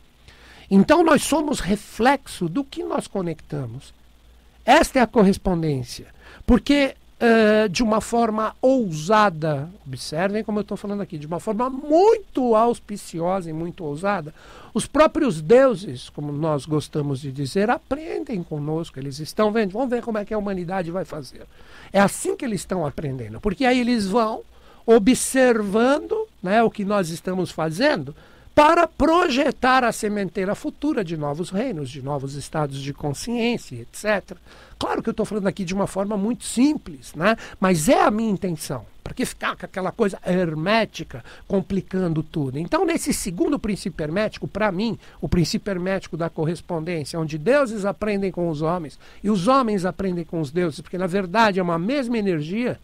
Então 0.70 1.04
nós 1.04 1.24
somos 1.24 1.60
reflexo 1.60 2.48
do 2.48 2.64
que 2.64 2.84
nós 2.84 3.08
conectamos. 3.08 3.94
Esta 4.66 5.00
é 5.00 5.02
a 5.02 5.08
correspondência. 5.08 6.08
Porque 6.46 6.96
uh, 7.20 7.70
de 7.70 7.84
uma 7.84 8.02
forma 8.02 8.56
ousada, 8.62 9.70
observem 9.86 10.44
como 10.44 10.60
eu 10.60 10.64
estou 10.64 10.78
falando 10.78 11.02
aqui, 11.02 11.18
de 11.18 11.28
uma 11.28 11.40
forma 11.40 11.70
muito 11.70 12.56
auspiciosa 12.56 13.50
e 13.50 13.54
muito 13.54 13.84
ousada, 13.84 14.34
os 14.74 14.88
próprios 14.88 15.42
deuses, 15.42 16.10
como 16.10 16.32
nós 16.32 16.66
gostamos 16.66 17.22
de 17.22 17.32
dizer, 17.32 17.70
aprendem 17.70 18.42
conosco, 18.42 19.00
eles 19.00 19.20
estão 19.20 19.52
vendo, 19.52 19.74
vamos 19.74 19.90
ver 19.90 20.02
como 20.02 20.18
é 20.18 20.26
que 20.26 20.34
a 20.34 20.38
humanidade 20.38 20.90
vai 20.90 21.06
fazer. 21.06 21.46
É 21.92 22.00
assim 22.00 22.36
que 22.36 22.44
eles 22.44 22.62
estão 22.62 22.86
aprendendo, 22.86 23.40
porque 23.40 23.66
aí 23.66 23.80
eles 23.80 24.08
vão 24.08 24.42
observando 24.86 26.28
né, 26.42 26.64
o 26.64 26.72
que 26.72 26.84
nós 26.84 27.10
estamos 27.10 27.52
fazendo 27.52 28.16
para 28.56 28.88
projetar 28.88 29.84
a 29.84 29.92
sementeira 29.92 30.54
futura 30.54 31.04
de 31.04 31.18
novos 31.18 31.50
reinos, 31.50 31.90
de 31.90 32.02
novos 32.02 32.36
estados 32.36 32.80
de 32.80 32.94
consciência, 32.94 33.76
etc. 33.76 34.38
Claro 34.78 35.02
que 35.02 35.10
eu 35.10 35.12
estou 35.12 35.26
falando 35.26 35.48
aqui 35.48 35.66
de 35.66 35.74
uma 35.74 35.88
forma 35.88 36.16
muito 36.16 36.44
simples, 36.44 37.14
né? 37.16 37.36
mas 37.60 37.90
é 37.90 38.02
a 38.02 38.12
minha 38.12 38.32
intenção. 38.32 38.86
Para 39.04 39.14
que 39.14 39.26
ficar 39.26 39.58
com 39.58 39.66
aquela 39.66 39.92
coisa 39.92 40.18
hermética 40.26 41.26
complicando 41.46 42.24
tudo? 42.24 42.58
Então, 42.58 42.86
nesse 42.86 43.12
segundo 43.12 43.60
princípio 43.60 44.02
hermético, 44.02 44.48
para 44.48 44.72
mim, 44.72 44.98
o 45.20 45.28
princípio 45.28 45.72
hermético 45.72 46.16
da 46.16 46.30
correspondência, 46.30 47.20
onde 47.20 47.38
deuses 47.38 47.84
aprendem 47.84 48.32
com 48.32 48.48
os 48.48 48.62
homens 48.62 48.98
e 49.22 49.30
os 49.30 49.48
homens 49.48 49.84
aprendem 49.84 50.24
com 50.24 50.40
os 50.40 50.52
deuses, 50.52 50.80
porque 50.80 50.98
na 50.98 51.08
verdade 51.08 51.60
é 51.60 51.64
uma 51.64 51.78
mesma 51.78 52.18
energia, 52.18 52.80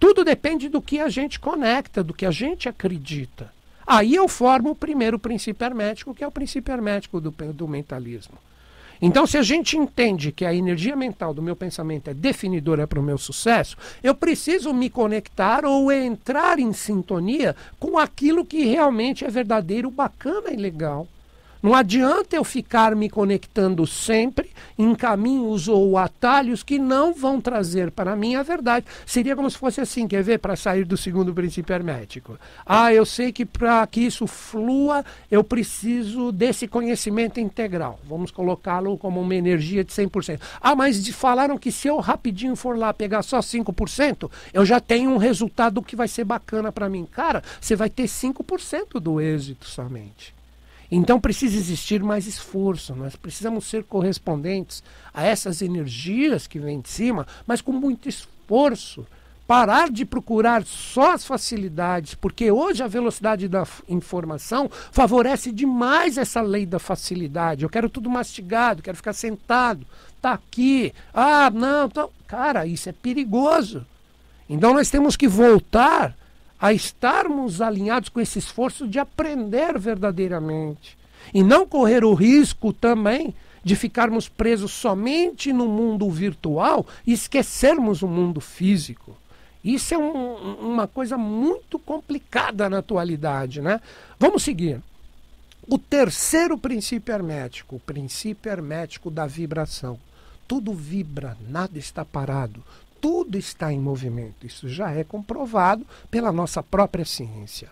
tudo 0.00 0.24
depende 0.24 0.68
do 0.68 0.82
que 0.82 0.98
a 0.98 1.08
gente 1.08 1.38
conecta, 1.38 2.02
do 2.02 2.12
que 2.12 2.26
a 2.26 2.30
gente 2.32 2.68
acredita. 2.68 3.55
Aí 3.86 4.14
eu 4.14 4.26
formo 4.26 4.70
o 4.70 4.74
primeiro 4.74 5.18
princípio 5.18 5.64
hermético, 5.64 6.14
que 6.14 6.24
é 6.24 6.26
o 6.26 6.32
princípio 6.32 6.72
hermético 6.72 7.20
do, 7.20 7.30
do 7.30 7.68
mentalismo. 7.68 8.36
Então, 9.00 9.26
se 9.26 9.36
a 9.36 9.42
gente 9.42 9.76
entende 9.76 10.32
que 10.32 10.44
a 10.44 10.54
energia 10.54 10.96
mental 10.96 11.34
do 11.34 11.42
meu 11.42 11.54
pensamento 11.54 12.08
é 12.08 12.14
definidora 12.14 12.86
para 12.86 12.98
o 12.98 13.02
meu 13.02 13.18
sucesso, 13.18 13.76
eu 14.02 14.14
preciso 14.14 14.72
me 14.72 14.88
conectar 14.88 15.64
ou 15.64 15.92
entrar 15.92 16.58
em 16.58 16.72
sintonia 16.72 17.54
com 17.78 17.98
aquilo 17.98 18.44
que 18.44 18.64
realmente 18.64 19.24
é 19.24 19.28
verdadeiro, 19.28 19.90
bacana 19.90 20.50
e 20.50 20.56
legal. 20.56 21.06
Não 21.66 21.74
adianta 21.74 22.36
eu 22.36 22.44
ficar 22.44 22.94
me 22.94 23.10
conectando 23.10 23.84
sempre 23.88 24.52
em 24.78 24.94
caminhos 24.94 25.66
ou 25.66 25.98
atalhos 25.98 26.62
que 26.62 26.78
não 26.78 27.12
vão 27.12 27.40
trazer 27.40 27.90
para 27.90 28.14
mim 28.14 28.36
a 28.36 28.44
verdade. 28.44 28.86
Seria 29.04 29.34
como 29.34 29.50
se 29.50 29.58
fosse 29.58 29.80
assim, 29.80 30.06
quer 30.06 30.22
ver, 30.22 30.38
para 30.38 30.54
sair 30.54 30.84
do 30.84 30.96
segundo 30.96 31.34
princípio 31.34 31.74
hermético. 31.74 32.38
Ah, 32.64 32.94
eu 32.94 33.04
sei 33.04 33.32
que 33.32 33.44
para 33.44 33.84
que 33.88 34.00
isso 34.02 34.28
flua, 34.28 35.04
eu 35.28 35.42
preciso 35.42 36.30
desse 36.30 36.68
conhecimento 36.68 37.40
integral. 37.40 37.98
Vamos 38.08 38.30
colocá-lo 38.30 38.96
como 38.96 39.20
uma 39.20 39.34
energia 39.34 39.82
de 39.82 39.92
100%. 39.92 40.40
Ah, 40.60 40.76
mas 40.76 41.08
falaram 41.08 41.58
que 41.58 41.72
se 41.72 41.88
eu 41.88 41.98
rapidinho 41.98 42.54
for 42.54 42.78
lá 42.78 42.94
pegar 42.94 43.22
só 43.22 43.40
5%, 43.40 44.30
eu 44.54 44.64
já 44.64 44.78
tenho 44.78 45.10
um 45.10 45.16
resultado 45.16 45.82
que 45.82 45.96
vai 45.96 46.06
ser 46.06 46.22
bacana 46.22 46.70
para 46.70 46.88
mim. 46.88 47.04
Cara, 47.10 47.42
você 47.60 47.74
vai 47.74 47.90
ter 47.90 48.04
5% 48.04 49.00
do 49.00 49.20
êxito 49.20 49.66
somente. 49.66 50.35
Então 50.90 51.20
precisa 51.20 51.56
existir 51.56 52.02
mais 52.02 52.26
esforço, 52.26 52.94
nós 52.94 53.16
precisamos 53.16 53.66
ser 53.66 53.84
correspondentes 53.84 54.82
a 55.12 55.24
essas 55.24 55.62
energias 55.62 56.46
que 56.46 56.58
vêm 56.58 56.80
de 56.80 56.88
cima, 56.88 57.26
mas 57.46 57.60
com 57.60 57.72
muito 57.72 58.08
esforço. 58.08 59.06
Parar 59.46 59.90
de 59.90 60.04
procurar 60.04 60.64
só 60.64 61.12
as 61.12 61.24
facilidades, 61.24 62.14
porque 62.16 62.50
hoje 62.50 62.82
a 62.82 62.88
velocidade 62.88 63.46
da 63.46 63.64
informação 63.88 64.68
favorece 64.90 65.52
demais 65.52 66.18
essa 66.18 66.40
lei 66.40 66.66
da 66.66 66.80
facilidade. 66.80 67.62
Eu 67.62 67.70
quero 67.70 67.88
tudo 67.88 68.10
mastigado, 68.10 68.82
quero 68.82 68.96
ficar 68.96 69.12
sentado, 69.12 69.86
tá 70.20 70.32
aqui. 70.32 70.92
Ah, 71.14 71.48
não, 71.48 71.88
tá... 71.88 72.08
cara, 72.26 72.66
isso 72.66 72.88
é 72.88 72.92
perigoso. 72.92 73.86
Então 74.48 74.74
nós 74.74 74.90
temos 74.90 75.16
que 75.16 75.28
voltar 75.28 76.16
a 76.60 76.72
estarmos 76.72 77.60
alinhados 77.60 78.08
com 78.08 78.20
esse 78.20 78.38
esforço 78.38 78.86
de 78.86 78.98
aprender 78.98 79.78
verdadeiramente 79.78 80.96
e 81.34 81.42
não 81.42 81.66
correr 81.66 82.04
o 82.04 82.14
risco 82.14 82.72
também 82.72 83.34
de 83.62 83.74
ficarmos 83.74 84.28
presos 84.28 84.70
somente 84.70 85.52
no 85.52 85.66
mundo 85.66 86.08
virtual 86.08 86.86
e 87.06 87.12
esquecermos 87.12 88.00
o 88.00 88.06
mundo 88.06 88.40
físico. 88.40 89.16
Isso 89.64 89.92
é 89.92 89.98
um, 89.98 90.54
uma 90.60 90.86
coisa 90.86 91.18
muito 91.18 91.76
complicada 91.76 92.70
na 92.70 92.78
atualidade, 92.78 93.60
né? 93.60 93.80
Vamos 94.20 94.44
seguir. 94.44 94.80
O 95.68 95.76
terceiro 95.76 96.56
princípio 96.56 97.12
hermético, 97.12 97.74
o 97.74 97.80
princípio 97.80 98.52
hermético 98.52 99.10
da 99.10 99.26
vibração. 99.26 99.98
Tudo 100.46 100.72
vibra, 100.72 101.36
nada 101.48 101.76
está 101.76 102.04
parado, 102.04 102.62
tudo 103.06 103.38
está 103.38 103.72
em 103.72 103.78
movimento. 103.78 104.44
Isso 104.44 104.68
já 104.68 104.90
é 104.90 105.04
comprovado 105.04 105.86
pela 106.10 106.32
nossa 106.32 106.60
própria 106.60 107.04
ciência. 107.04 107.68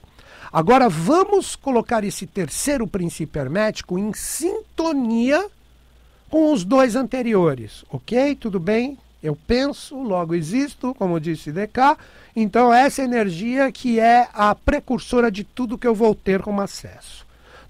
Agora 0.53 0.89
vamos 0.89 1.57
colocar 1.57 2.05
esse 2.05 2.25
terceiro 2.25 2.87
princípio 2.87 3.43
hermético 3.43 3.99
em 3.99 4.13
sintonia 4.15 5.45
com 6.31 6.53
os 6.53 6.63
dois 6.63 6.95
anteriores, 6.95 7.85
ok? 7.91 8.37
Tudo 8.37 8.61
bem? 8.61 8.97
Eu 9.21 9.35
penso, 9.35 10.01
logo 10.01 10.37
existo, 10.37 10.95
como 10.95 11.19
disse 11.19 11.51
Descartes. 11.51 12.07
Então, 12.37 12.73
essa 12.73 13.03
energia 13.03 13.73
que 13.73 13.99
é 13.99 14.29
a 14.33 14.55
precursora 14.55 15.33
de 15.33 15.43
tudo 15.43 15.77
que 15.77 15.87
eu 15.87 15.97
vou 15.97 16.15
ter 16.15 16.43
como 16.43 16.61
acesso. 16.61 17.24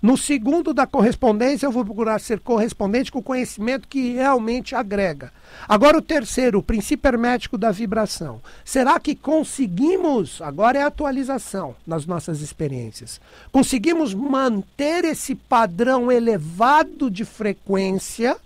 No 0.05 0.19
segundo 0.19 0.75
da 0.75 0.87
correspondência, 0.87 1.65
eu 1.65 1.73
vou 1.73 1.83
procurar 1.83 2.21
ser 2.21 2.39
correspondente 2.39 3.11
com 3.11 3.21
o 3.21 3.23
conhecimento 3.23 3.89
que 3.89 4.13
realmente 4.13 4.75
agrega. 4.75 5.33
Agora, 5.67 5.97
o 5.97 6.03
terceiro, 6.03 6.59
o 6.59 6.63
princípio 6.63 7.09
hermético 7.09 7.57
da 7.57 7.71
vibração. 7.71 8.39
Será 8.67 9.01
que 9.01 9.15
conseguimos, 9.15 10.43
agora 10.43 10.79
é 10.79 10.83
a 10.83 10.89
atualização 10.89 11.75
nas 11.87 12.05
nossas 12.05 12.43
experiências, 12.43 13.19
conseguimos 13.51 14.13
manter 14.13 15.07
esse 15.07 15.35
padrão 15.35 16.13
elevado 16.13 17.11
de 17.11 17.25
frequência 17.25 18.37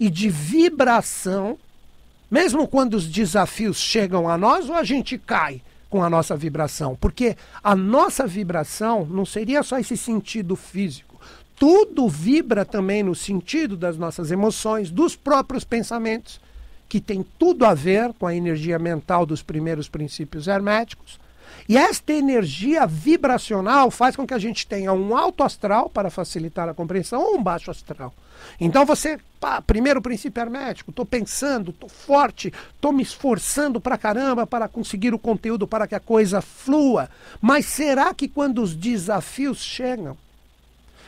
e 0.00 0.08
de 0.08 0.30
vibração, 0.30 1.58
mesmo 2.30 2.66
quando 2.66 2.94
os 2.94 3.06
desafios 3.06 3.76
chegam 3.76 4.26
a 4.26 4.38
nós, 4.38 4.70
ou 4.70 4.74
a 4.74 4.82
gente 4.82 5.18
cai? 5.18 5.60
Com 5.94 6.02
a 6.02 6.10
nossa 6.10 6.36
vibração, 6.36 6.98
porque 7.00 7.36
a 7.62 7.76
nossa 7.76 8.26
vibração 8.26 9.06
não 9.08 9.24
seria 9.24 9.62
só 9.62 9.78
esse 9.78 9.96
sentido 9.96 10.56
físico. 10.56 11.20
Tudo 11.54 12.08
vibra 12.08 12.64
também 12.64 13.04
no 13.04 13.14
sentido 13.14 13.76
das 13.76 13.96
nossas 13.96 14.32
emoções, 14.32 14.90
dos 14.90 15.14
próprios 15.14 15.62
pensamentos, 15.62 16.40
que 16.88 17.00
tem 17.00 17.24
tudo 17.38 17.64
a 17.64 17.74
ver 17.74 18.12
com 18.14 18.26
a 18.26 18.34
energia 18.34 18.76
mental 18.76 19.24
dos 19.24 19.40
primeiros 19.40 19.88
princípios 19.88 20.48
herméticos. 20.48 21.20
E 21.68 21.76
esta 21.76 22.12
energia 22.12 22.86
vibracional 22.86 23.90
faz 23.90 24.14
com 24.16 24.26
que 24.26 24.34
a 24.34 24.38
gente 24.38 24.66
tenha 24.66 24.92
um 24.92 25.16
alto 25.16 25.42
astral 25.42 25.88
para 25.88 26.10
facilitar 26.10 26.68
a 26.68 26.74
compreensão 26.74 27.20
ou 27.22 27.36
um 27.38 27.42
baixo 27.42 27.70
astral. 27.70 28.12
Então 28.60 28.84
você, 28.84 29.18
pá, 29.40 29.62
primeiro 29.62 30.02
princípio 30.02 30.40
hermético, 30.40 30.90
estou 30.90 31.06
pensando, 31.06 31.70
estou 31.70 31.88
forte, 31.88 32.52
estou 32.74 32.92
me 32.92 33.02
esforçando 33.02 33.80
para 33.80 33.96
caramba 33.96 34.46
para 34.46 34.68
conseguir 34.68 35.14
o 35.14 35.18
conteúdo 35.18 35.66
para 35.66 35.86
que 35.86 35.94
a 35.94 36.00
coisa 36.00 36.40
flua. 36.40 37.08
Mas 37.40 37.66
será 37.66 38.12
que 38.12 38.28
quando 38.28 38.62
os 38.62 38.74
desafios 38.74 39.58
chegam, 39.58 40.16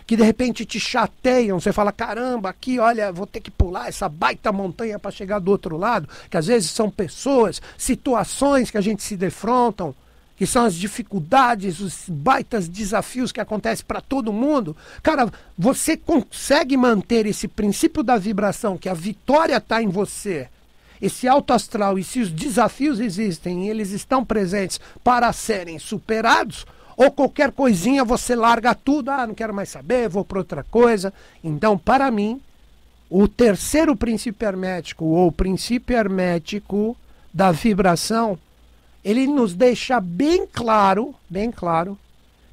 que 0.06 0.16
de 0.16 0.22
repente 0.22 0.64
te 0.64 0.78
chateiam, 0.78 1.58
você 1.58 1.72
fala, 1.72 1.90
caramba, 1.90 2.48
aqui, 2.48 2.78
olha, 2.78 3.10
vou 3.10 3.26
ter 3.26 3.40
que 3.40 3.50
pular 3.50 3.88
essa 3.88 4.08
baita 4.08 4.52
montanha 4.52 4.98
para 4.98 5.10
chegar 5.10 5.40
do 5.40 5.50
outro 5.50 5.76
lado, 5.76 6.08
que 6.30 6.36
às 6.36 6.46
vezes 6.46 6.70
são 6.70 6.88
pessoas, 6.88 7.60
situações 7.76 8.70
que 8.70 8.78
a 8.78 8.80
gente 8.80 9.02
se 9.02 9.16
defrontam, 9.16 9.94
que 10.36 10.46
são 10.46 10.64
as 10.64 10.74
dificuldades, 10.74 11.80
os 11.80 12.04
baitas 12.08 12.68
desafios 12.68 13.32
que 13.32 13.40
acontecem 13.40 13.84
para 13.86 14.00
todo 14.00 14.32
mundo, 14.32 14.76
cara, 15.02 15.32
você 15.56 15.96
consegue 15.96 16.76
manter 16.76 17.26
esse 17.26 17.48
princípio 17.48 18.02
da 18.02 18.18
vibração, 18.18 18.76
que 18.76 18.88
a 18.88 18.94
vitória 18.94 19.56
está 19.56 19.82
em 19.82 19.88
você, 19.88 20.48
esse 21.00 21.26
alto 21.26 21.52
astral, 21.52 21.98
e 21.98 22.04
se 22.04 22.20
os 22.20 22.30
desafios 22.30 23.00
existem 23.00 23.66
e 23.66 23.70
eles 23.70 23.90
estão 23.90 24.24
presentes 24.24 24.80
para 25.02 25.32
serem 25.32 25.78
superados, 25.78 26.66
ou 26.96 27.10
qualquer 27.10 27.52
coisinha 27.52 28.04
você 28.04 28.34
larga 28.34 28.74
tudo, 28.74 29.10
ah, 29.10 29.26
não 29.26 29.34
quero 29.34 29.54
mais 29.54 29.68
saber, 29.68 30.08
vou 30.08 30.24
para 30.24 30.38
outra 30.38 30.64
coisa. 30.64 31.12
Então, 31.44 31.76
para 31.76 32.10
mim, 32.10 32.40
o 33.10 33.28
terceiro 33.28 33.94
princípio 33.94 34.48
hermético, 34.48 35.04
ou 35.04 35.30
princípio 35.30 35.96
hermético 35.96 36.96
da 37.32 37.52
vibração, 37.52 38.38
ele 39.06 39.24
nos 39.28 39.54
deixa 39.54 40.00
bem 40.00 40.48
claro, 40.52 41.14
bem 41.30 41.52
claro, 41.52 41.96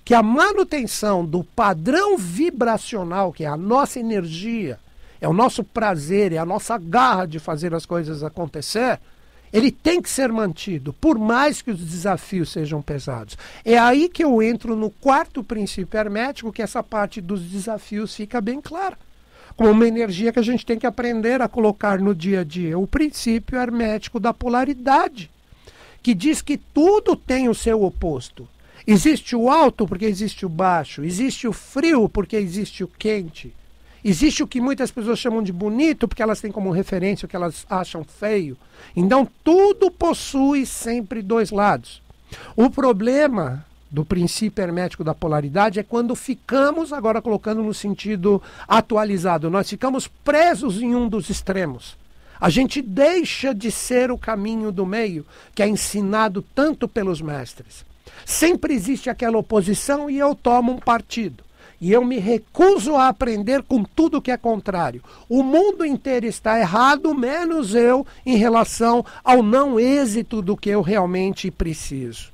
que 0.06 0.14
a 0.14 0.22
manutenção 0.22 1.26
do 1.26 1.44
padrão 1.44 2.16
vibracional, 2.16 3.34
que 3.34 3.44
é 3.44 3.48
a 3.48 3.58
nossa 3.58 4.00
energia, 4.00 4.78
é 5.20 5.28
o 5.28 5.34
nosso 5.34 5.64
prazer, 5.64 6.32
é 6.32 6.38
a 6.38 6.46
nossa 6.46 6.78
garra 6.78 7.26
de 7.26 7.40
fazer 7.40 7.74
as 7.74 7.88
coisas 7.88 8.24
acontecer, 8.24 9.00
ele 9.52 9.72
tem 9.72 10.00
que 10.00 10.08
ser 10.08 10.32
mantido, 10.32 10.94
por 10.94 11.18
mais 11.18 11.60
que 11.60 11.72
os 11.72 11.80
desafios 11.80 12.52
sejam 12.52 12.84
pesados. 12.84 13.36
É 13.66 13.80
aí 13.80 14.08
que 14.08 14.24
eu 14.24 14.40
entro 14.40 14.76
no 14.76 14.92
quarto 14.92 15.44
princípio 15.44 16.00
hermético, 16.00 16.54
que 16.54 16.62
essa 16.62 16.84
parte 16.84 17.20
dos 17.20 17.42
desafios 17.42 18.16
fica 18.16 18.40
bem 18.40 18.62
clara. 18.62 18.98
Como 19.56 19.72
uma 19.72 19.88
energia 19.88 20.32
que 20.32 20.40
a 20.40 20.44
gente 20.44 20.64
tem 20.64 20.78
que 20.78 20.86
aprender 20.86 21.42
a 21.42 21.48
colocar 21.48 21.98
no 21.98 22.14
dia 22.14 22.42
a 22.42 22.44
dia. 22.44 22.78
O 22.78 22.86
princípio 22.86 23.58
hermético 23.58 24.20
da 24.20 24.32
polaridade 24.32 25.33
que 26.04 26.14
diz 26.14 26.42
que 26.42 26.58
tudo 26.58 27.16
tem 27.16 27.48
o 27.48 27.56
seu 27.56 27.82
oposto. 27.82 28.48
Existe 28.86 29.36
o 29.36 29.50
alto 29.50 29.88
porque 29.88 30.06
existe 30.06 30.46
o 30.46 30.50
baixo, 30.50 31.04
existe 31.06 31.48
o 31.48 31.54
frio 31.54 32.10
porque 32.10 32.36
existe 32.36 32.84
o 32.84 32.88
quente. 32.88 33.54
Existe 34.04 34.44
o 34.44 34.48
que 34.48 34.60
muitas 34.60 34.92
pessoas 34.92 35.18
chamam 35.18 35.42
de 35.42 35.54
bonito 35.54 36.06
porque 36.06 36.22
elas 36.22 36.42
têm 36.42 36.52
como 36.52 36.72
referência 36.72 37.26
o 37.26 37.30
que 37.30 37.36
elas 37.38 37.66
acham 37.70 38.04
feio. 38.04 38.58
Então 38.94 39.26
tudo 39.42 39.90
possui 39.90 40.66
sempre 40.66 41.22
dois 41.22 41.50
lados. 41.52 42.02
O 42.58 42.70
problema 42.70 43.66
do 43.90 44.04
princípio 44.04 44.62
hermético 44.62 45.04
da 45.04 45.14
polaridade 45.14 45.80
é 45.80 45.84
quando 45.84 46.16
ficamos, 46.16 46.92
agora 46.92 47.22
colocando 47.22 47.64
no 47.64 47.74
sentido 47.74 48.42
atualizado, 48.68 49.50
nós 49.50 49.70
ficamos 49.70 50.08
presos 50.08 50.82
em 50.82 50.94
um 50.96 51.08
dos 51.08 51.30
extremos. 51.30 51.96
A 52.44 52.50
gente 52.50 52.82
deixa 52.82 53.56
de 53.56 53.72
ser 53.72 54.12
o 54.12 54.18
caminho 54.18 54.70
do 54.70 54.86
meio 54.86 55.26
que 55.56 55.64
é 55.64 55.68
ensinado 55.70 56.44
tanto 56.54 56.90
pelos 56.90 57.22
mestres. 57.22 57.86
Sempre 58.26 58.74
existe 58.74 59.10
aquela 59.10 59.38
oposição 59.38 60.10
e 60.10 60.20
eu 60.20 60.36
tomo 60.36 60.74
um 60.74 60.78
partido. 60.78 61.42
E 61.80 61.90
eu 61.90 62.04
me 62.04 62.20
recuso 62.20 62.98
a 62.98 63.08
aprender 63.08 63.64
com 63.64 63.86
tudo 63.86 64.22
que 64.22 64.30
é 64.30 64.36
contrário. 64.36 65.02
O 65.30 65.42
mundo 65.42 65.86
inteiro 65.86 66.26
está 66.26 66.60
errado, 66.60 67.16
menos 67.16 67.74
eu, 67.74 68.06
em 68.26 68.36
relação 68.36 69.06
ao 69.24 69.42
não 69.42 69.80
êxito 69.80 70.42
do 70.42 70.58
que 70.58 70.70
eu 70.70 70.82
realmente 70.82 71.50
preciso. 71.50 72.33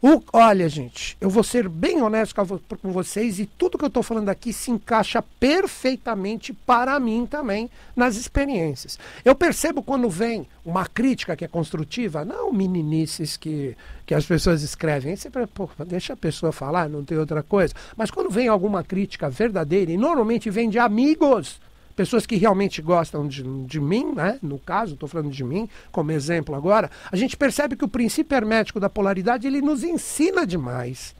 O, 0.00 0.22
olha, 0.32 0.68
gente, 0.68 1.16
eu 1.20 1.28
vou 1.28 1.42
ser 1.42 1.68
bem 1.68 2.00
honesto 2.00 2.32
com 2.80 2.92
vocês 2.92 3.40
e 3.40 3.46
tudo 3.46 3.76
que 3.76 3.82
eu 3.82 3.88
estou 3.88 4.02
falando 4.02 4.28
aqui 4.28 4.52
se 4.52 4.70
encaixa 4.70 5.20
perfeitamente 5.40 6.52
para 6.52 7.00
mim 7.00 7.26
também 7.26 7.68
nas 7.96 8.14
experiências. 8.14 8.96
Eu 9.24 9.34
percebo 9.34 9.82
quando 9.82 10.08
vem 10.08 10.46
uma 10.64 10.86
crítica 10.86 11.34
que 11.34 11.44
é 11.44 11.48
construtiva, 11.48 12.24
não 12.24 12.52
meninices 12.52 13.36
que, 13.36 13.76
que 14.06 14.14
as 14.14 14.24
pessoas 14.24 14.62
escrevem, 14.62 15.16
sempre, 15.16 15.44
pô, 15.48 15.68
deixa 15.84 16.12
a 16.12 16.16
pessoa 16.16 16.52
falar, 16.52 16.88
não 16.88 17.04
tem 17.04 17.18
outra 17.18 17.42
coisa. 17.42 17.74
Mas 17.96 18.08
quando 18.08 18.30
vem 18.30 18.46
alguma 18.46 18.84
crítica 18.84 19.28
verdadeira, 19.28 19.90
e 19.90 19.96
normalmente 19.96 20.48
vem 20.48 20.70
de 20.70 20.78
amigos, 20.78 21.60
pessoas 21.98 22.24
que 22.24 22.36
realmente 22.36 22.80
gostam 22.80 23.26
de, 23.26 23.42
de 23.42 23.80
mim, 23.80 24.12
né? 24.14 24.38
no 24.40 24.56
caso, 24.56 24.94
estou 24.94 25.08
falando 25.08 25.32
de 25.32 25.42
mim 25.42 25.68
como 25.90 26.12
exemplo 26.12 26.54
agora, 26.54 26.88
a 27.10 27.16
gente 27.16 27.36
percebe 27.36 27.74
que 27.74 27.84
o 27.84 27.88
princípio 27.88 28.36
hermético 28.36 28.78
da 28.78 28.88
polaridade 28.88 29.48
ele 29.48 29.60
nos 29.60 29.82
ensina 29.82 30.46
demais. 30.46 31.12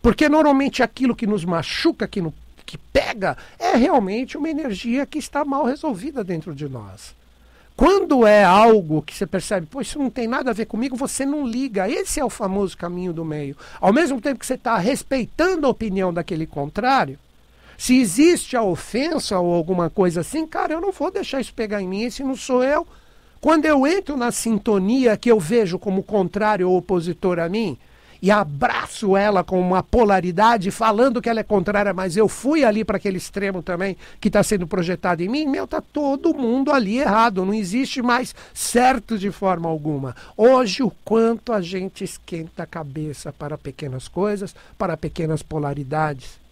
Porque 0.00 0.28
normalmente 0.28 0.80
aquilo 0.80 1.16
que 1.16 1.26
nos 1.26 1.44
machuca, 1.44 2.06
que, 2.06 2.20
no, 2.20 2.32
que 2.64 2.78
pega, 2.78 3.36
é 3.58 3.74
realmente 3.74 4.38
uma 4.38 4.48
energia 4.48 5.04
que 5.04 5.18
está 5.18 5.44
mal 5.44 5.64
resolvida 5.64 6.22
dentro 6.22 6.54
de 6.54 6.68
nós. 6.68 7.12
Quando 7.76 8.24
é 8.24 8.44
algo 8.44 9.02
que 9.02 9.12
você 9.12 9.26
percebe, 9.26 9.66
pô, 9.66 9.80
isso 9.80 9.98
não 9.98 10.08
tem 10.08 10.28
nada 10.28 10.50
a 10.50 10.54
ver 10.54 10.66
comigo, 10.66 10.94
você 10.94 11.26
não 11.26 11.44
liga. 11.44 11.90
Esse 11.90 12.20
é 12.20 12.24
o 12.24 12.30
famoso 12.30 12.78
caminho 12.78 13.12
do 13.12 13.24
meio. 13.24 13.56
Ao 13.80 13.92
mesmo 13.92 14.20
tempo 14.20 14.38
que 14.38 14.46
você 14.46 14.54
está 14.54 14.78
respeitando 14.78 15.66
a 15.66 15.70
opinião 15.70 16.14
daquele 16.14 16.46
contrário, 16.46 17.18
se 17.76 17.98
existe 17.98 18.56
a 18.56 18.62
ofensa 18.62 19.38
ou 19.38 19.54
alguma 19.54 19.90
coisa 19.90 20.20
assim, 20.20 20.46
cara, 20.46 20.74
eu 20.74 20.80
não 20.80 20.92
vou 20.92 21.10
deixar 21.10 21.40
isso 21.40 21.52
pegar 21.52 21.82
em 21.82 21.88
mim, 21.88 22.02
esse 22.02 22.22
não 22.22 22.36
sou 22.36 22.62
eu. 22.62 22.86
Quando 23.40 23.66
eu 23.66 23.86
entro 23.86 24.16
na 24.16 24.32
sintonia 24.32 25.16
que 25.16 25.30
eu 25.30 25.38
vejo 25.38 25.78
como 25.78 26.02
contrário 26.02 26.68
ou 26.68 26.78
opositor 26.78 27.38
a 27.38 27.48
mim, 27.48 27.78
e 28.20 28.30
abraço 28.30 29.16
ela 29.16 29.44
com 29.44 29.60
uma 29.60 29.82
polaridade, 29.82 30.70
falando 30.70 31.20
que 31.20 31.28
ela 31.28 31.40
é 31.40 31.44
contrária, 31.44 31.92
mas 31.92 32.16
eu 32.16 32.28
fui 32.28 32.64
ali 32.64 32.84
para 32.84 32.96
aquele 32.96 33.18
extremo 33.18 33.62
também 33.62 33.96
que 34.20 34.28
está 34.28 34.42
sendo 34.42 34.66
projetado 34.66 35.22
em 35.22 35.28
mim, 35.28 35.46
meu, 35.46 35.66
tá 35.66 35.80
todo 35.80 36.34
mundo 36.34 36.72
ali 36.72 36.98
errado, 36.98 37.44
não 37.44 37.54
existe 37.54 38.00
mais 38.02 38.34
certo 38.54 39.18
de 39.18 39.30
forma 39.30 39.68
alguma. 39.68 40.16
Hoje, 40.36 40.82
o 40.82 40.90
quanto 41.04 41.52
a 41.52 41.60
gente 41.60 42.04
esquenta 42.04 42.62
a 42.62 42.66
cabeça 42.66 43.32
para 43.32 43.58
pequenas 43.58 44.08
coisas, 44.08 44.54
para 44.78 44.96
pequenas 44.96 45.42
polaridades 45.42 46.45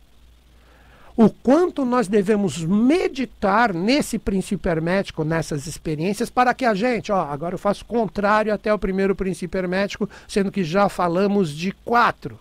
o 1.16 1.30
quanto 1.30 1.84
nós 1.84 2.08
devemos 2.08 2.58
meditar 2.64 3.72
nesse 3.72 4.18
princípio 4.18 4.70
hermético, 4.70 5.24
nessas 5.24 5.66
experiências, 5.66 6.28
para 6.28 6.52
que 6.52 6.64
a 6.64 6.74
gente, 6.74 7.12
ó, 7.12 7.22
agora 7.22 7.54
eu 7.54 7.58
faço 7.58 7.84
contrário 7.84 8.52
até 8.52 8.74
o 8.74 8.78
primeiro 8.78 9.14
princípio 9.14 9.58
hermético, 9.58 10.08
sendo 10.26 10.50
que 10.50 10.64
já 10.64 10.88
falamos 10.88 11.50
de 11.50 11.72
quatro. 11.84 12.38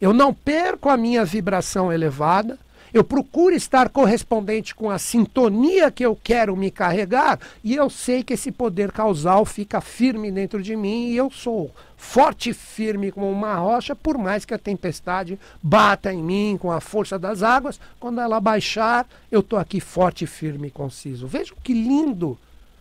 Eu 0.00 0.12
não 0.12 0.34
perco 0.34 0.88
a 0.88 0.96
minha 0.96 1.24
vibração 1.24 1.92
elevada, 1.92 2.58
eu 2.92 3.04
procuro 3.04 3.54
estar 3.54 3.88
correspondente 3.88 4.74
com 4.74 4.90
a 4.90 4.98
sintonia 4.98 5.90
que 5.90 6.04
eu 6.04 6.18
quero 6.22 6.56
me 6.56 6.70
carregar 6.70 7.38
e 7.62 7.74
eu 7.74 7.88
sei 7.88 8.22
que 8.22 8.34
esse 8.34 8.50
poder 8.50 8.92
causal 8.92 9.44
fica 9.44 9.80
firme 9.80 10.30
dentro 10.30 10.62
de 10.62 10.74
mim 10.76 11.08
e 11.08 11.16
eu 11.16 11.30
sou 11.30 11.70
forte 11.96 12.50
e 12.50 12.54
firme 12.54 13.12
como 13.12 13.30
uma 13.30 13.54
rocha, 13.56 13.94
por 13.94 14.16
mais 14.16 14.44
que 14.44 14.54
a 14.54 14.58
tempestade 14.58 15.38
bata 15.62 16.12
em 16.12 16.22
mim 16.22 16.58
com 16.58 16.72
a 16.72 16.80
força 16.80 17.18
das 17.18 17.42
águas, 17.42 17.78
quando 18.00 18.20
ela 18.20 18.40
baixar, 18.40 19.06
eu 19.30 19.40
estou 19.40 19.58
aqui 19.58 19.80
forte, 19.80 20.26
firme 20.26 20.68
e 20.68 20.70
conciso. 20.70 21.26
Vejam 21.26 21.56
que 21.62 21.74
lindo 21.74 22.38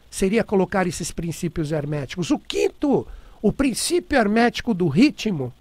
seria 0.10 0.43
colocar 0.43 0.88
esses 0.88 1.12
princípios 1.12 1.72
herméticos. 1.72 2.32
O 2.32 2.39
quinto, 2.39 3.06
o 3.41 3.52
princípio 3.52 4.17
hermético 4.17 4.74
do 4.74 4.88
ritmo 4.88 5.54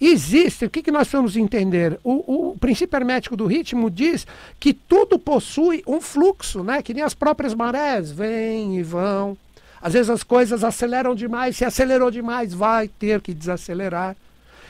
Existe, 0.00 0.64
o 0.64 0.70
que, 0.70 0.82
que 0.82 0.90
nós 0.90 1.08
vamos 1.08 1.36
entender? 1.36 2.00
O, 2.02 2.52
o 2.52 2.58
princípio 2.58 2.96
hermético 2.96 3.36
do 3.36 3.46
ritmo 3.46 3.90
diz 3.90 4.26
que 4.58 4.72
tudo 4.72 5.18
possui 5.18 5.82
um 5.86 6.00
fluxo, 6.00 6.64
né? 6.64 6.80
que 6.80 6.94
nem 6.94 7.02
as 7.02 7.12
próprias 7.12 7.54
marés 7.54 8.10
vêm 8.10 8.78
e 8.78 8.82
vão. 8.82 9.36
Às 9.82 9.92
vezes 9.92 10.08
as 10.08 10.22
coisas 10.22 10.64
aceleram 10.64 11.14
demais, 11.14 11.56
se 11.56 11.64
acelerou 11.66 12.10
demais, 12.10 12.54
vai 12.54 12.88
ter 12.88 13.20
que 13.20 13.34
desacelerar. 13.34 14.16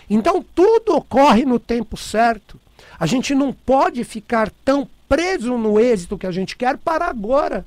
Então 0.08 0.44
tudo 0.54 0.96
ocorre 0.96 1.44
no 1.44 1.60
tempo 1.60 1.96
certo. 1.96 2.58
A 2.98 3.06
gente 3.06 3.32
não 3.32 3.52
pode 3.52 4.02
ficar 4.02 4.50
tão 4.64 4.88
preso 5.08 5.56
no 5.56 5.78
êxito 5.78 6.18
que 6.18 6.26
a 6.26 6.32
gente 6.32 6.56
quer 6.56 6.76
para 6.76 7.06
agora. 7.06 7.64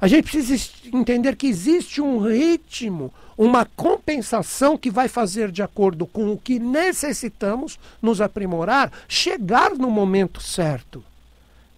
A 0.00 0.06
gente 0.06 0.30
precisa 0.30 0.70
entender 0.92 1.36
que 1.36 1.46
existe 1.46 2.02
um 2.02 2.18
ritmo, 2.18 3.12
uma 3.36 3.64
compensação 3.64 4.76
que 4.76 4.90
vai 4.90 5.08
fazer, 5.08 5.50
de 5.50 5.62
acordo 5.62 6.06
com 6.06 6.32
o 6.32 6.38
que 6.38 6.58
necessitamos 6.58 7.78
nos 8.00 8.20
aprimorar, 8.20 8.90
chegar 9.08 9.70
no 9.74 9.90
momento 9.90 10.40
certo. 10.40 11.04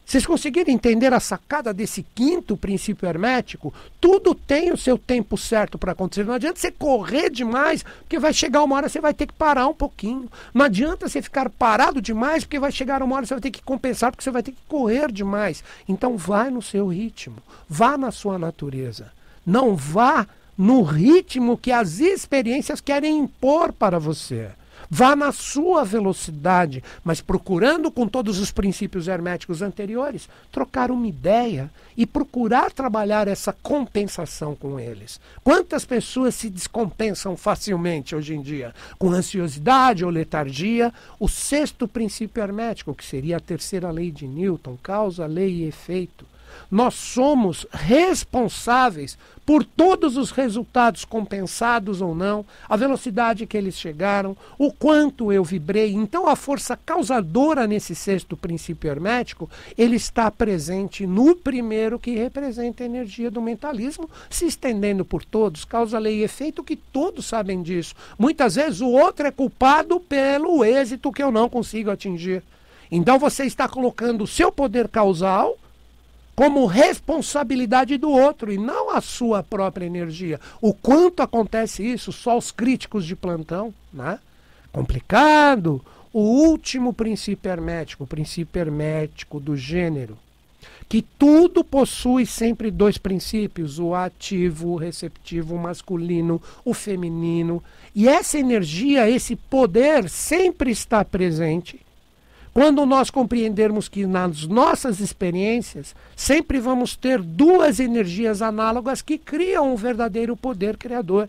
Vocês 0.09 0.25
conseguiram 0.25 0.73
entender 0.73 1.13
a 1.13 1.21
sacada 1.21 1.71
desse 1.75 2.03
quinto 2.15 2.57
princípio 2.57 3.07
hermético? 3.07 3.75
Tudo 4.01 4.35
tem 4.35 4.73
o 4.73 4.77
seu 4.77 4.97
tempo 4.97 5.37
certo 5.37 5.77
para 5.77 5.93
acontecer. 5.93 6.25
Não 6.25 6.33
adianta 6.33 6.59
você 6.59 6.71
correr 6.71 7.29
demais, 7.29 7.83
porque 7.83 8.19
vai 8.19 8.33
chegar 8.33 8.63
uma 8.63 8.75
hora 8.75 8.89
você 8.89 9.03
vai 9.03 9.13
ter 9.13 9.27
que 9.27 9.35
parar 9.35 9.67
um 9.69 9.75
pouquinho. 9.75 10.31
Não 10.55 10.65
adianta 10.65 11.07
você 11.07 11.21
ficar 11.21 11.51
parado 11.51 12.01
demais, 12.01 12.43
porque 12.43 12.59
vai 12.59 12.73
chegar 12.73 13.03
uma 13.03 13.17
hora 13.17 13.27
você 13.27 13.35
vai 13.35 13.43
ter 13.43 13.51
que 13.51 13.63
compensar, 13.63 14.11
porque 14.11 14.25
você 14.25 14.31
vai 14.31 14.43
ter 14.43 14.53
que 14.53 14.63
correr 14.67 15.13
demais. 15.13 15.63
Então 15.87 16.17
vai 16.17 16.49
no 16.49 16.63
seu 16.63 16.87
ritmo, 16.87 17.37
vá 17.69 17.99
na 17.99 18.11
sua 18.11 18.39
natureza. 18.39 19.13
Não 19.45 19.77
vá 19.77 20.27
no 20.59 20.83
ritmo 20.83 21.57
que 21.57 21.71
as 21.71 22.01
experiências 22.01 22.81
querem 22.81 23.17
impor 23.17 23.73
para 23.73 24.01
você. 24.01 24.51
Vá 24.91 25.15
na 25.15 25.33
sua 25.33 25.85
velocidade, 25.85 26.83
mas 27.05 27.21
procurando 27.21 27.91
com 27.91 28.09
todos 28.09 28.39
os 28.39 28.51
princípios 28.51 29.07
herméticos 29.07 29.61
anteriores, 29.61 30.29
trocar 30.51 30.91
uma 30.91 31.07
ideia 31.07 31.71
e 31.95 32.07
procurar 32.07 32.73
trabalhar 32.73 33.29
essa 33.29 33.53
compensação 33.53 34.57
com 34.57 34.81
eles. 34.81 35.21
Quantas 35.45 35.85
pessoas 35.85 36.35
se 36.35 36.49
descompensam 36.49 37.37
facilmente 37.37 38.17
hoje 38.17 38.35
em 38.35 38.41
dia? 38.41 38.75
Com 38.99 39.11
ansiosidade 39.11 40.07
ou 40.07 40.11
letargia? 40.11 40.93
O 41.21 41.29
sexto 41.29 41.87
princípio 41.87 42.43
hermético, 42.43 42.95
que 42.95 43.05
seria 43.05 43.37
a 43.37 43.41
terceira 43.41 43.91
lei 43.91 44.11
de 44.11 44.27
Newton, 44.27 44.79
causa, 44.83 45.27
lei 45.27 45.51
e 45.51 45.65
efeito 45.69 46.25
nós 46.71 46.95
somos 46.95 47.67
responsáveis 47.73 49.17
por 49.49 49.65
todos 49.65 50.19
os 50.19 50.31
resultados 50.31 51.07
compensados 51.07 52.03
ou 52.03 52.15
não, 52.15 52.45
a 52.69 52.77
velocidade 52.77 53.47
que 53.47 53.57
eles 53.57 53.79
chegaram, 53.79 54.37
o 54.59 54.71
quanto 54.71 55.33
eu 55.33 55.43
vibrei. 55.43 55.95
Então 55.95 56.29
a 56.29 56.37
força 56.37 56.77
causadora 56.77 57.67
nesse 57.67 57.95
sexto 57.95 58.37
princípio 58.37 58.91
hermético, 58.91 59.49
ele 59.79 59.97
está 59.97 60.31
presente 60.31 61.07
no 61.07 61.35
primeiro 61.35 61.99
que 61.99 62.15
representa 62.15 62.83
a 62.83 62.87
energia 62.87 63.31
do 63.31 63.41
mentalismo, 63.41 64.11
se 64.29 64.45
estendendo 64.45 65.03
por 65.03 65.25
todos, 65.25 65.65
causa 65.65 65.99
lei 65.99 66.19
e 66.19 66.25
efeito 66.25 66.63
que 66.63 66.77
todos 66.77 67.25
sabem 67.25 67.63
disso. 67.63 67.95
Muitas 68.19 68.57
vezes 68.57 68.83
o 68.83 68.91
outro 68.91 69.27
é 69.27 69.31
culpado 69.31 69.99
pelo 69.99 70.63
êxito 70.63 71.11
que 71.11 71.23
eu 71.23 71.31
não 71.31 71.49
consigo 71.49 71.91
atingir. 71.91 72.43
Então 72.91 73.19
você 73.19 73.45
está 73.45 73.67
colocando 73.67 74.25
o 74.25 74.27
seu 74.27 74.53
poder 74.53 74.89
causal 74.89 75.57
como 76.39 76.67
responsabilidade 76.67 77.99
do 77.99 78.13
outro 78.13 78.53
e 78.53 78.57
não 78.57 78.91
a 78.91 79.01
sua 79.01 79.43
própria 79.43 79.87
energia. 79.87 80.39
O 80.61 80.73
quanto 80.73 81.21
acontece 81.21 81.83
isso, 81.85 82.13
só 82.13 82.39
os 82.39 82.53
críticos 82.53 83.05
de 83.05 83.17
plantão, 83.17 83.75
né? 83.93 84.21
Complicado. 84.71 85.85
O 86.13 86.21
último 86.21 86.93
princípio 86.93 87.51
hermético, 87.51 88.05
o 88.05 88.07
princípio 88.07 88.61
hermético 88.61 89.41
do 89.41 89.57
gênero, 89.57 90.17
que 90.89 91.03
tudo 91.03 91.65
possui 91.65 92.25
sempre 92.25 92.71
dois 92.71 92.99
princípios, 92.99 93.81
o 93.81 93.93
ativo, 93.93 94.69
o 94.69 94.77
receptivo, 94.77 95.57
o 95.57 95.59
masculino, 95.59 96.41
o 96.65 96.73
feminino. 96.73 97.61
E 97.93 98.09
essa 98.09 98.39
energia, 98.39 99.11
esse 99.11 99.35
poder 99.35 100.09
sempre 100.09 100.71
está 100.71 101.05
presente 101.05 101.81
quando 102.59 102.85
nós 102.85 103.09
compreendermos 103.09 103.89
que 103.89 104.05
nas 104.05 104.43
nossas 104.43 104.99
experiências 104.99 105.95
sempre 106.17 106.59
vamos 106.59 106.97
ter 106.97 107.23
duas 107.23 107.79
energias 107.79 108.43
análogas 108.43 109.01
que 109.01 109.17
criam 109.17 109.73
um 109.73 109.77
verdadeiro 109.77 110.37
poder 110.37 110.77
criador. 110.77 111.29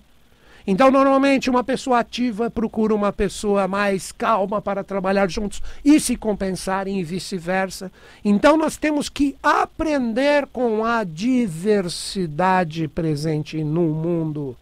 Então, 0.66 0.90
normalmente, 0.90 1.48
uma 1.48 1.64
pessoa 1.64 2.00
ativa 2.00 2.50
procura 2.50 2.96
uma 2.96 3.14
pessoa 3.14 3.68
mais 3.68 4.12
calma 4.12 4.60
para 4.60 4.84
trabalhar 4.84 5.30
juntos 5.30 5.62
e 5.86 6.00
se 6.00 6.16
compensarem 6.16 7.00
e 7.00 7.04
vice-versa. 7.04 7.92
Então, 8.26 8.58
nós 8.58 8.76
temos 8.76 9.08
que 9.08 9.36
aprender 9.44 10.48
com 10.48 10.84
a 10.84 11.04
diversidade 11.04 12.88
presente 12.88 13.64
no 13.64 13.84
mundo. 13.84 14.58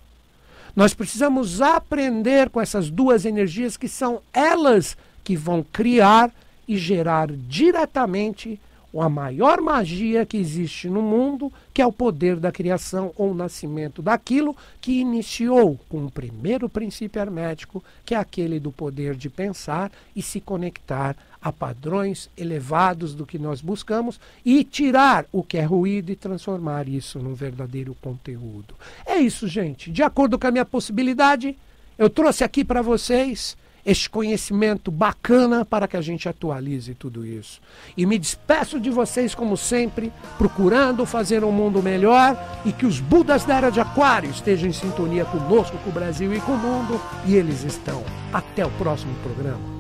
Nós 0.76 0.94
precisamos 0.94 1.62
aprender 1.62 2.50
com 2.50 2.60
essas 2.60 2.90
duas 2.90 3.24
energias 3.24 3.78
que 3.78 3.88
são 3.88 4.20
elas 4.34 4.98
que 5.24 5.38
vão 5.38 5.66
criar 5.72 6.30
e 6.68 6.78
gerar 6.78 7.28
diretamente 7.32 8.60
a 9.02 9.10
maior 9.10 9.62
magia 9.62 10.26
que 10.26 10.38
existe 10.38 10.90
no 10.90 11.02
mundo, 11.02 11.52
que 11.74 11.82
é 11.82 11.86
o 11.86 11.92
poder 11.92 12.38
da 12.38 12.52
criação 12.52 13.12
ou 13.16 13.34
nascimento 13.34 14.02
daquilo 14.02 14.56
que 14.82 15.00
iniciou 15.00 15.80
com 15.90 16.06
o 16.06 16.12
primeiro 16.12 16.68
princípio 16.68 17.22
hermético, 17.22 17.84
que 18.06 18.16
é 18.16 18.18
aquele 18.18 18.60
do 18.60 18.72
poder 18.72 19.16
de 19.16 19.30
pensar 19.30 19.92
e 20.16 20.22
se 20.22 20.42
conectar 20.42 21.16
a 21.42 21.52
padrões 21.52 22.30
elevados 22.36 23.14
do 23.14 23.26
que 23.26 23.38
nós 23.38 23.62
buscamos 23.62 24.20
e 24.44 24.64
tirar 24.64 25.26
o 25.32 25.44
que 25.44 25.58
é 25.58 25.64
ruído 25.64 26.12
e 26.12 26.16
transformar 26.16 26.88
isso 26.88 27.20
num 27.20 27.36
verdadeiro 27.36 27.96
conteúdo. 28.02 28.74
É 29.06 29.18
isso, 29.18 29.48
gente. 29.48 29.92
De 29.92 30.02
acordo 30.02 30.40
com 30.40 30.48
a 30.48 30.52
minha 30.52 30.66
possibilidade, 30.66 31.56
eu 31.98 32.10
trouxe 32.10 32.44
aqui 32.44 32.66
para 32.66 32.82
vocês 32.82 33.56
este 33.88 34.10
conhecimento 34.10 34.92
bacana 34.92 35.64
para 35.64 35.88
que 35.88 35.96
a 35.96 36.02
gente 36.02 36.28
atualize 36.28 36.94
tudo 36.94 37.26
isso. 37.26 37.62
E 37.96 38.06
me 38.06 38.20
despeço 38.20 38.82
de 38.82 38.90
vocês, 38.90 39.34
como 39.34 39.56
sempre, 39.56 40.12
procurando 40.38 41.06
fazer 41.06 41.42
um 41.42 41.54
mundo 41.54 41.82
melhor 41.82 42.38
e 42.66 42.74
que 42.74 42.86
os 42.86 43.00
Budas 43.00 43.46
da 43.46 43.56
Era 43.56 43.70
de 43.70 43.80
Aquário 43.80 44.30
estejam 44.30 44.70
em 44.70 44.74
sintonia 44.74 45.24
conosco, 45.24 45.78
com 45.78 45.90
o 45.90 45.94
Brasil 45.94 46.34
e 46.34 46.42
com 46.42 46.52
o 46.52 46.58
mundo, 46.58 47.02
e 47.26 47.36
eles 47.36 47.64
estão. 47.64 48.04
Até 48.34 48.66
o 48.66 48.72
próximo 48.72 49.16
programa. 49.24 49.77